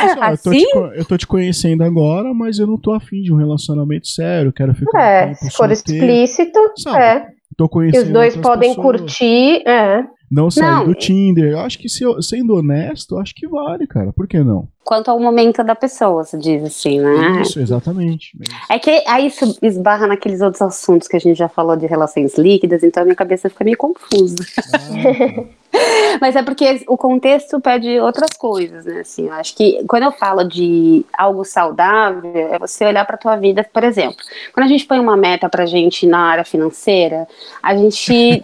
Assim, 0.00 0.18
ó, 0.18 0.24
assim? 0.24 0.24
Eu, 0.24 0.36
tô 0.38 0.50
te, 0.50 0.56
assim? 0.88 0.98
eu 0.98 1.04
tô 1.04 1.16
te 1.18 1.26
conhecendo 1.26 1.84
agora, 1.84 2.32
mas 2.32 2.58
eu 2.58 2.66
não 2.66 2.78
tô 2.78 2.92
afim 2.92 3.22
de 3.22 3.32
um 3.32 3.36
relacionamento 3.36 4.08
sério, 4.08 4.52
quero 4.52 4.74
ficar 4.74 5.00
É, 5.00 5.34
se 5.34 5.50
for 5.50 5.70
explícito, 5.70 6.58
sabe? 6.78 6.98
é. 6.98 7.26
Tô 7.56 7.68
conhecendo 7.68 8.04
e 8.04 8.06
os 8.06 8.12
dois 8.12 8.36
podem 8.36 8.74
pessoas. 8.74 9.00
curtir, 9.00 9.62
é. 9.68 10.04
Não 10.32 10.50
sair 10.50 10.70
não. 10.70 10.86
do 10.86 10.94
Tinder. 10.94 11.52
Eu 11.52 11.58
acho 11.58 11.78
que 11.78 11.90
se 11.90 12.02
eu, 12.02 12.22
sendo 12.22 12.54
honesto, 12.54 13.18
acho 13.18 13.34
que 13.34 13.46
vale, 13.46 13.86
cara. 13.86 14.14
Por 14.14 14.26
que 14.26 14.42
não? 14.42 14.66
Quanto 14.82 15.10
ao 15.10 15.20
momento 15.20 15.62
da 15.62 15.74
pessoa, 15.74 16.24
se 16.24 16.38
diz 16.38 16.64
assim, 16.64 17.00
né? 17.00 17.42
Isso, 17.42 17.60
exatamente. 17.60 18.32
É 18.70 18.78
que 18.78 19.04
aí 19.06 19.26
isso 19.26 19.58
esbarra 19.60 20.06
naqueles 20.06 20.40
outros 20.40 20.62
assuntos 20.62 21.06
que 21.06 21.16
a 21.16 21.20
gente 21.20 21.36
já 21.36 21.50
falou 21.50 21.76
de 21.76 21.86
relações 21.86 22.38
líquidas, 22.38 22.82
então 22.82 23.02
a 23.02 23.04
minha 23.04 23.14
cabeça 23.14 23.50
fica 23.50 23.62
meio 23.62 23.76
confusa. 23.76 24.36
Ah, 24.58 24.78
tá. 24.78 25.44
Mas 26.20 26.36
é 26.36 26.42
porque 26.42 26.84
o 26.86 26.96
contexto 26.96 27.60
pede 27.60 27.98
outras 27.98 28.30
coisas, 28.36 28.84
né? 28.84 29.00
Assim, 29.00 29.26
eu 29.26 29.32
acho 29.32 29.56
que 29.56 29.82
quando 29.88 30.04
eu 30.04 30.12
falo 30.12 30.44
de 30.44 31.04
algo 31.16 31.44
saudável, 31.44 32.30
é 32.34 32.58
você 32.58 32.84
olhar 32.84 33.04
para 33.06 33.16
a 33.16 33.18
tua 33.18 33.36
vida, 33.36 33.66
por 33.72 33.82
exemplo. 33.82 34.18
Quando 34.52 34.66
a 34.66 34.68
gente 34.68 34.86
põe 34.86 34.98
uma 35.00 35.16
meta 35.16 35.48
pra 35.48 35.66
gente 35.66 36.06
na 36.06 36.18
área 36.18 36.44
financeira, 36.44 37.26
a 37.62 37.74
gente 37.74 38.12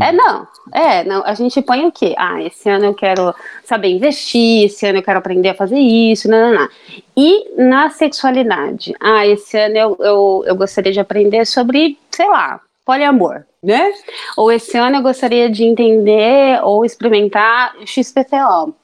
é, 0.00 0.08
é, 0.08 0.12
não, 0.12 0.46
é, 0.72 1.04
não, 1.04 1.24
a 1.24 1.34
gente 1.34 1.60
põe 1.60 1.84
o 1.86 1.92
quê? 1.92 2.14
Ah, 2.16 2.42
esse 2.42 2.68
ano 2.68 2.86
eu 2.86 2.94
quero 2.94 3.34
saber 3.64 3.88
investir, 3.88 4.66
esse 4.66 4.86
ano 4.86 4.98
eu 4.98 5.02
quero 5.02 5.18
aprender 5.18 5.50
a 5.50 5.54
fazer 5.54 5.78
isso, 5.78 6.28
não, 6.28 6.52
não, 6.52 6.60
não. 6.60 6.68
E 7.16 7.62
na 7.62 7.90
sexualidade, 7.90 8.94
ah, 9.00 9.26
esse 9.26 9.56
ano 9.56 9.76
eu, 9.76 9.96
eu, 10.00 10.44
eu 10.46 10.56
gostaria 10.56 10.92
de 10.92 11.00
aprender 11.00 11.46
sobre, 11.46 11.98
sei 12.10 12.28
lá, 12.28 12.60
poliamor 12.84 13.44
né? 13.64 13.92
Ou 14.36 14.52
esse 14.52 14.76
ano 14.76 14.98
eu 14.98 15.02
gostaria 15.02 15.48
de 15.48 15.64
entender 15.64 16.60
ou 16.62 16.84
experimentar 16.84 17.74
XPTO, 17.86 18.74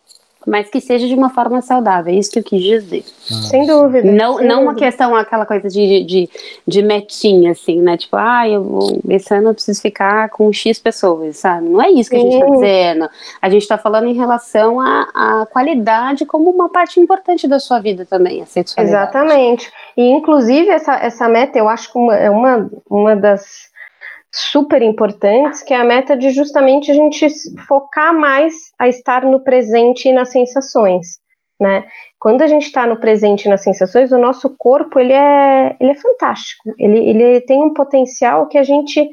mas 0.46 0.70
que 0.70 0.80
seja 0.80 1.06
de 1.06 1.14
uma 1.14 1.28
forma 1.28 1.60
saudável, 1.60 2.10
é 2.10 2.16
isso 2.16 2.30
que 2.30 2.38
eu 2.38 2.42
quis 2.42 2.62
dizer. 2.62 3.04
Ah. 3.30 3.42
Sem 3.42 3.66
dúvida. 3.66 4.10
Não, 4.10 4.38
sem 4.38 4.46
não 4.46 4.56
dúvida. 4.56 4.60
uma 4.60 4.74
questão, 4.74 5.14
aquela 5.14 5.44
coisa 5.44 5.68
de, 5.68 6.02
de, 6.02 6.30
de 6.66 6.82
metinha, 6.82 7.52
assim, 7.52 7.82
né? 7.82 7.98
Tipo, 7.98 8.16
ah, 8.16 8.48
eu 8.48 8.64
vou, 8.64 9.00
esse 9.10 9.34
ano 9.34 9.50
eu 9.50 9.54
preciso 9.54 9.82
ficar 9.82 10.30
com 10.30 10.50
X 10.50 10.78
pessoas, 10.78 11.36
sabe? 11.36 11.68
Não 11.68 11.82
é 11.82 11.90
isso 11.90 12.08
que 12.08 12.18
Sim. 12.18 12.26
a 12.26 12.30
gente 12.30 12.42
está 12.42 12.54
dizendo. 12.54 13.10
A 13.42 13.50
gente 13.50 13.62
está 13.62 13.76
falando 13.76 14.08
em 14.08 14.14
relação 14.14 14.80
à, 14.80 15.42
à 15.42 15.46
qualidade 15.46 16.24
como 16.24 16.48
uma 16.48 16.70
parte 16.70 16.98
importante 16.98 17.46
da 17.46 17.60
sua 17.60 17.80
vida 17.80 18.06
também, 18.06 18.40
a 18.40 18.46
sexualidade. 18.46 19.10
Exatamente. 19.10 19.70
E, 19.94 20.08
inclusive, 20.08 20.70
essa, 20.70 20.94
essa 20.94 21.28
meta, 21.28 21.58
eu 21.58 21.68
acho 21.68 21.92
que 21.92 21.98
uma, 21.98 22.16
é 22.16 22.30
uma, 22.30 22.70
uma 22.88 23.14
das 23.14 23.69
super 24.32 24.80
importantes, 24.82 25.62
que 25.62 25.74
é 25.74 25.76
a 25.76 25.84
meta 25.84 26.16
de 26.16 26.30
justamente 26.30 26.90
a 26.90 26.94
gente 26.94 27.26
focar 27.66 28.14
mais 28.14 28.54
a 28.78 28.88
estar 28.88 29.24
no 29.24 29.40
presente 29.40 30.08
e 30.08 30.12
nas 30.12 30.30
sensações, 30.30 31.18
né? 31.60 31.84
Quando 32.18 32.42
a 32.42 32.46
gente 32.46 32.66
está 32.66 32.86
no 32.86 33.00
presente 33.00 33.46
e 33.46 33.48
nas 33.48 33.62
sensações, 33.62 34.12
o 34.12 34.18
nosso 34.18 34.54
corpo 34.56 35.00
ele 35.00 35.12
é, 35.12 35.76
ele 35.80 35.90
é 35.90 35.94
fantástico, 35.94 36.72
ele, 36.78 36.98
ele 36.98 37.40
tem 37.40 37.62
um 37.62 37.74
potencial 37.74 38.46
que 38.46 38.58
a 38.58 38.62
gente 38.62 39.08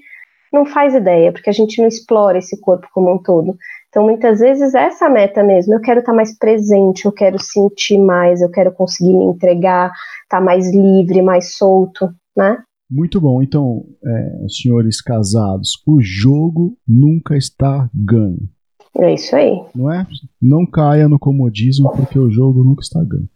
não 0.52 0.66
faz 0.66 0.94
ideia, 0.94 1.32
porque 1.32 1.50
a 1.50 1.54
gente 1.54 1.82
não 1.82 1.88
explora 1.88 2.38
esse 2.38 2.60
corpo 2.62 2.88
como 2.94 3.14
um 3.14 3.18
todo. 3.18 3.56
Então, 3.90 4.04
muitas 4.04 4.40
vezes, 4.40 4.76
é 4.76 4.84
essa 4.84 5.10
meta 5.10 5.44
mesmo. 5.44 5.74
Eu 5.74 5.82
quero 5.82 6.00
estar 6.00 6.12
tá 6.12 6.16
mais 6.16 6.38
presente, 6.38 7.06
eu 7.06 7.12
quero 7.12 7.40
sentir 7.40 7.98
mais, 7.98 8.42
eu 8.42 8.50
quero 8.50 8.72
conseguir 8.72 9.14
me 9.14 9.26
entregar, 9.26 9.92
estar 10.24 10.38
tá 10.38 10.42
mais 10.42 10.72
livre, 10.72 11.22
mais 11.22 11.56
solto, 11.56 12.10
né? 12.36 12.64
Muito 12.90 13.20
bom. 13.20 13.42
Então, 13.42 13.84
é, 14.06 14.46
senhores 14.50 15.02
casados, 15.02 15.74
o 15.86 16.00
jogo 16.02 16.78
nunca 16.88 17.36
está 17.36 17.90
ganho. 17.94 18.50
É 18.98 19.14
isso 19.14 19.36
aí. 19.36 19.62
Não 19.76 19.92
é? 19.92 20.08
Não 20.42 20.66
caia 20.66 21.08
no 21.08 21.20
comodismo, 21.20 21.92
porque 21.92 22.18
o 22.18 22.32
jogo 22.32 22.64
nunca 22.64 22.82
está 22.82 23.04
ganho. 23.04 23.30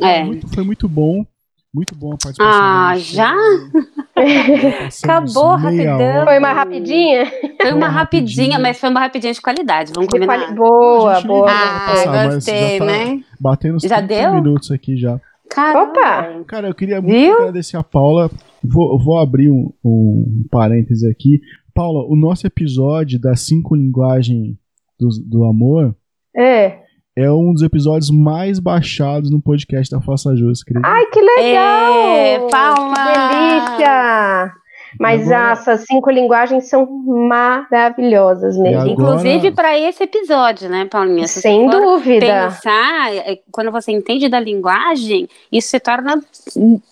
É. 0.00 0.20
Foi 0.20 0.26
muito, 0.26 0.48
foi 0.48 0.64
muito 0.64 0.88
bom. 0.88 1.24
Muito 1.74 1.94
bom 1.94 2.12
a 2.12 2.18
participação. 2.18 2.60
Ah, 2.62 2.94
já? 2.98 3.34
Acabou 5.02 5.56
rapidão. 5.56 6.24
Foi 6.26 6.38
uma 6.38 6.52
rapidinha? 6.52 7.32
Foi 7.62 7.72
uma 7.72 7.88
rapidinha, 7.88 8.58
mas 8.58 8.78
foi 8.78 8.90
uma 8.90 9.00
rapidinha 9.00 9.32
de 9.32 9.40
qualidade, 9.40 9.90
vamos 9.94 10.10
combinar. 10.10 10.38
Quali 10.38 10.54
boa, 10.54 11.20
boa. 11.22 11.50
Ah, 11.50 11.86
passar, 11.88 12.30
gostei, 12.30 12.78
tá 12.78 12.84
né? 12.84 13.24
Batendo 13.40 13.76
uns 13.76 13.82
já 13.84 14.02
deu? 14.02 14.34
minutos 14.34 14.70
aqui 14.70 14.98
já. 14.98 15.18
Caramba. 15.54 15.90
Opa! 15.90 16.44
Cara, 16.46 16.68
eu 16.68 16.74
queria 16.74 17.00
muito 17.00 17.14
Viu? 17.14 17.34
agradecer 17.34 17.76
a 17.76 17.82
Paula 17.82 18.30
Vou, 18.64 18.98
vou 18.98 19.18
abrir 19.18 19.50
um, 19.50 19.72
um 19.84 20.46
parêntese 20.50 21.08
aqui. 21.10 21.40
Paula, 21.74 22.04
o 22.06 22.14
nosso 22.14 22.46
episódio 22.46 23.20
das 23.20 23.40
cinco 23.40 23.74
linguagens 23.74 24.56
do, 24.98 25.08
do 25.26 25.44
amor 25.44 25.96
é. 26.36 26.78
é 27.16 27.30
um 27.30 27.52
dos 27.52 27.62
episódios 27.62 28.10
mais 28.10 28.60
baixados 28.60 29.30
no 29.30 29.42
podcast 29.42 29.90
da 29.90 30.00
Faça 30.00 30.36
Jus. 30.36 30.62
Ai, 30.84 31.06
que 31.06 31.20
legal! 31.20 32.16
É, 32.16 32.38
Paula! 32.48 32.94
Que 32.94 33.78
delícia! 33.78 34.61
Mas 34.98 35.30
agora... 35.30 35.52
essas 35.52 35.84
cinco 35.86 36.10
linguagens 36.10 36.68
são 36.68 36.86
maravilhosas 36.86 38.56
mesmo. 38.56 38.80
Agora... 38.80 38.90
Inclusive 38.90 39.50
para 39.52 39.78
esse 39.78 40.04
episódio, 40.04 40.68
né, 40.68 40.86
Paulinha? 40.90 41.26
Se 41.26 41.40
Sem 41.40 41.68
dúvida. 41.68 42.26
Pensar, 42.26 43.14
é, 43.14 43.38
quando 43.50 43.70
você 43.70 43.92
entende 43.92 44.28
da 44.28 44.40
linguagem, 44.40 45.28
isso 45.50 45.68
se 45.68 45.80
torna 45.80 46.20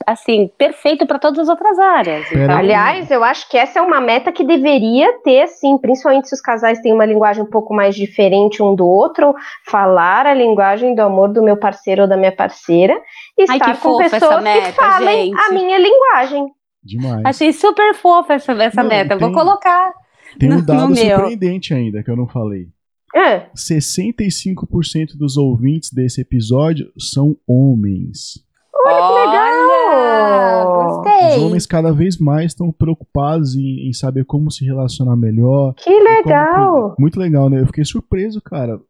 assim 0.06 0.50
perfeito 0.56 1.06
para 1.06 1.18
todas 1.18 1.40
as 1.40 1.48
outras 1.48 1.78
áreas. 1.78 2.26
Então... 2.32 2.56
Aliás, 2.56 3.10
eu 3.10 3.22
acho 3.22 3.48
que 3.48 3.56
essa 3.56 3.78
é 3.78 3.82
uma 3.82 4.00
meta 4.00 4.32
que 4.32 4.44
deveria 4.44 5.12
ter, 5.24 5.46
sim, 5.48 5.76
principalmente 5.78 6.28
se 6.28 6.34
os 6.34 6.40
casais 6.40 6.80
têm 6.80 6.92
uma 6.92 7.04
linguagem 7.04 7.42
um 7.42 7.50
pouco 7.50 7.74
mais 7.74 7.94
diferente 7.94 8.62
um 8.62 8.74
do 8.74 8.86
outro, 8.86 9.34
falar 9.66 10.26
a 10.26 10.34
linguagem 10.34 10.94
do 10.94 11.02
amor 11.02 11.28
do 11.28 11.42
meu 11.42 11.56
parceiro 11.56 12.02
ou 12.02 12.08
da 12.08 12.16
minha 12.16 12.32
parceira 12.32 13.00
e 13.38 13.42
estar 13.42 13.70
Ai, 13.70 13.76
com 13.76 13.98
pessoas 13.98 14.42
meta, 14.42 14.66
que 14.66 14.72
falem 14.72 15.26
gente. 15.26 15.40
a 15.40 15.52
minha 15.52 15.78
linguagem. 15.78 16.52
Demais. 16.82 17.22
Achei 17.24 17.52
super 17.52 17.94
fofa 17.94 18.34
essa, 18.34 18.52
essa 18.52 18.82
não, 18.82 18.88
meta. 18.88 19.16
Tem, 19.16 19.18
Vou 19.18 19.32
colocar. 19.32 19.92
Tem 20.38 20.52
um 20.52 20.64
dado 20.64 20.96
surpreendente 20.96 21.74
meu. 21.74 21.82
ainda 21.82 22.02
que 22.02 22.10
eu 22.10 22.16
não 22.16 22.26
falei. 22.26 22.68
É. 23.14 23.50
65% 23.56 25.16
dos 25.16 25.36
ouvintes 25.36 25.92
desse 25.92 26.20
episódio 26.20 26.92
são 26.96 27.36
homens. 27.46 28.44
Olha, 28.86 28.96
que 28.96 29.28
legal! 29.28 30.84
Gostei. 30.84 31.36
Os 31.36 31.42
homens 31.42 31.66
cada 31.66 31.92
vez 31.92 32.18
mais 32.18 32.52
estão 32.52 32.72
preocupados 32.72 33.54
em, 33.54 33.88
em, 33.88 33.92
saber 33.92 34.24
como 34.24 34.50
se 34.50 34.64
relacionar 34.64 35.16
melhor. 35.16 35.74
Que 35.74 35.90
legal! 35.90 36.82
Como... 36.82 36.94
muito 36.98 37.18
legal, 37.18 37.50
né? 37.50 37.60
Eu 37.60 37.66
fiquei 37.66 37.84
surpreso, 37.84 38.40
cara. 38.40 38.80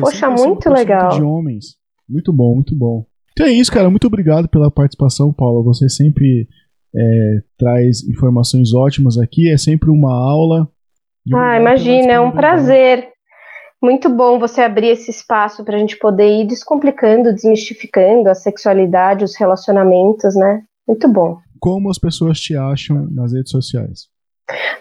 Poxa, 0.00 0.30
muito 0.30 0.70
legal. 0.70 1.10
de 1.10 1.22
homens. 1.22 1.76
Muito 2.08 2.32
bom, 2.32 2.54
muito 2.54 2.74
bom. 2.76 3.04
Então 3.32 3.46
é 3.46 3.52
isso, 3.52 3.72
cara. 3.72 3.90
Muito 3.90 4.06
obrigado 4.06 4.48
pela 4.48 4.70
participação, 4.70 5.32
Paula. 5.32 5.62
Você 5.64 5.88
sempre 5.88 6.46
é, 6.94 7.38
traz 7.58 8.02
informações 8.08 8.74
ótimas 8.74 9.18
aqui. 9.18 9.50
É 9.52 9.56
sempre 9.56 9.90
uma 9.90 10.12
aula. 10.12 10.68
Ah, 11.34 11.58
imagina, 11.58 12.12
é 12.12 12.20
um 12.20 12.32
prazer. 12.32 13.08
Muito 13.82 14.08
bom 14.08 14.38
você 14.38 14.60
abrir 14.60 14.88
esse 14.88 15.10
espaço 15.10 15.64
para 15.64 15.76
a 15.76 15.78
gente 15.78 15.98
poder 15.98 16.28
ir 16.28 16.46
descomplicando, 16.46 17.32
desmistificando 17.32 18.28
a 18.28 18.34
sexualidade, 18.34 19.24
os 19.24 19.36
relacionamentos, 19.36 20.36
né? 20.36 20.62
Muito 20.86 21.08
bom. 21.08 21.38
Como 21.58 21.90
as 21.90 21.98
pessoas 21.98 22.40
te 22.40 22.56
acham 22.56 23.08
nas 23.10 23.32
redes 23.32 23.50
sociais? 23.50 24.08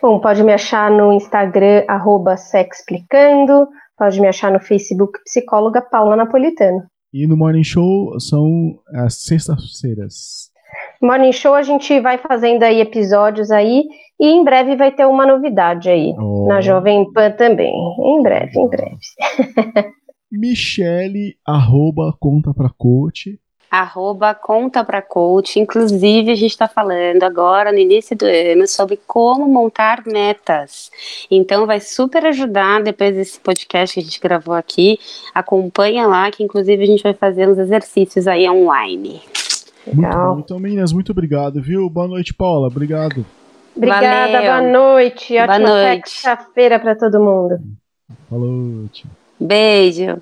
Bom, 0.01 0.19
pode 0.19 0.43
me 0.43 0.53
achar 0.53 0.91
no 0.91 1.13
Instagram, 1.13 1.83
arroba 1.87 2.37
sexplicando, 2.37 3.67
pode 3.97 4.19
me 4.19 4.27
achar 4.27 4.51
no 4.51 4.59
Facebook, 4.59 5.19
psicóloga 5.23 5.81
Paula 5.81 6.15
Napolitano. 6.15 6.83
E 7.13 7.27
no 7.27 7.35
Morning 7.35 7.63
Show 7.63 8.19
são 8.19 8.79
as 8.93 9.23
sextas-feiras. 9.23 10.50
Morning 11.01 11.31
Show 11.31 11.55
a 11.55 11.63
gente 11.63 11.99
vai 11.99 12.19
fazendo 12.19 12.61
aí 12.61 12.79
episódios 12.79 13.49
aí 13.49 13.85
e 14.19 14.27
em 14.27 14.43
breve 14.43 14.75
vai 14.75 14.91
ter 14.91 15.07
uma 15.07 15.25
novidade 15.25 15.89
aí 15.89 16.13
oh. 16.15 16.45
na 16.47 16.61
Jovem 16.61 17.11
Pan 17.11 17.31
também. 17.31 17.73
Em 17.99 18.21
breve, 18.21 18.59
em 18.59 18.67
breve. 18.67 18.97
Michele, 20.31 21.35
arroba 21.45 22.15
conta 22.19 22.53
pra 22.53 22.69
coach. 22.77 23.39
arroba 23.69 24.35
conta 24.35 24.83
pra 24.83 25.01
coach. 25.01 25.59
Inclusive, 25.59 26.31
a 26.31 26.35
gente 26.35 26.51
está 26.51 26.67
falando 26.67 27.23
agora, 27.23 27.71
no 27.71 27.79
início 27.79 28.15
do 28.15 28.25
ano, 28.25 28.67
sobre 28.67 28.97
como 29.07 29.47
montar 29.47 30.03
metas. 30.05 30.91
Então, 31.29 31.65
vai 31.65 31.79
super 31.79 32.25
ajudar 32.27 32.83
depois 32.83 33.15
desse 33.15 33.39
podcast 33.39 33.95
que 33.95 33.99
a 33.99 34.03
gente 34.03 34.19
gravou 34.19 34.53
aqui. 34.53 34.99
Acompanha 35.33 36.05
lá, 36.05 36.29
que 36.29 36.43
inclusive 36.43 36.83
a 36.83 36.87
gente 36.87 37.03
vai 37.03 37.13
fazer 37.13 37.49
uns 37.49 37.57
exercícios 37.57 38.27
aí 38.27 38.47
online. 38.47 39.19
Muito 39.87 40.17
bom. 40.17 40.39
Então, 40.39 40.59
meninas, 40.59 40.93
muito 40.93 41.11
obrigado, 41.11 41.61
viu? 41.61 41.89
Boa 41.89 42.07
noite, 42.07 42.33
Paula. 42.33 42.67
Obrigado. 42.67 43.25
Obrigada, 43.75 44.31
Valeu. 44.31 44.51
boa 44.51 44.61
noite. 44.61 45.33
Boa 45.33 45.43
Ótima 45.43 45.67
sexta-feira 45.67 46.79
para 46.79 46.95
todo 46.95 47.19
mundo. 47.19 47.59
Falou. 48.29 48.87
Tchau. 48.91 49.09
Beijo. 49.39 50.21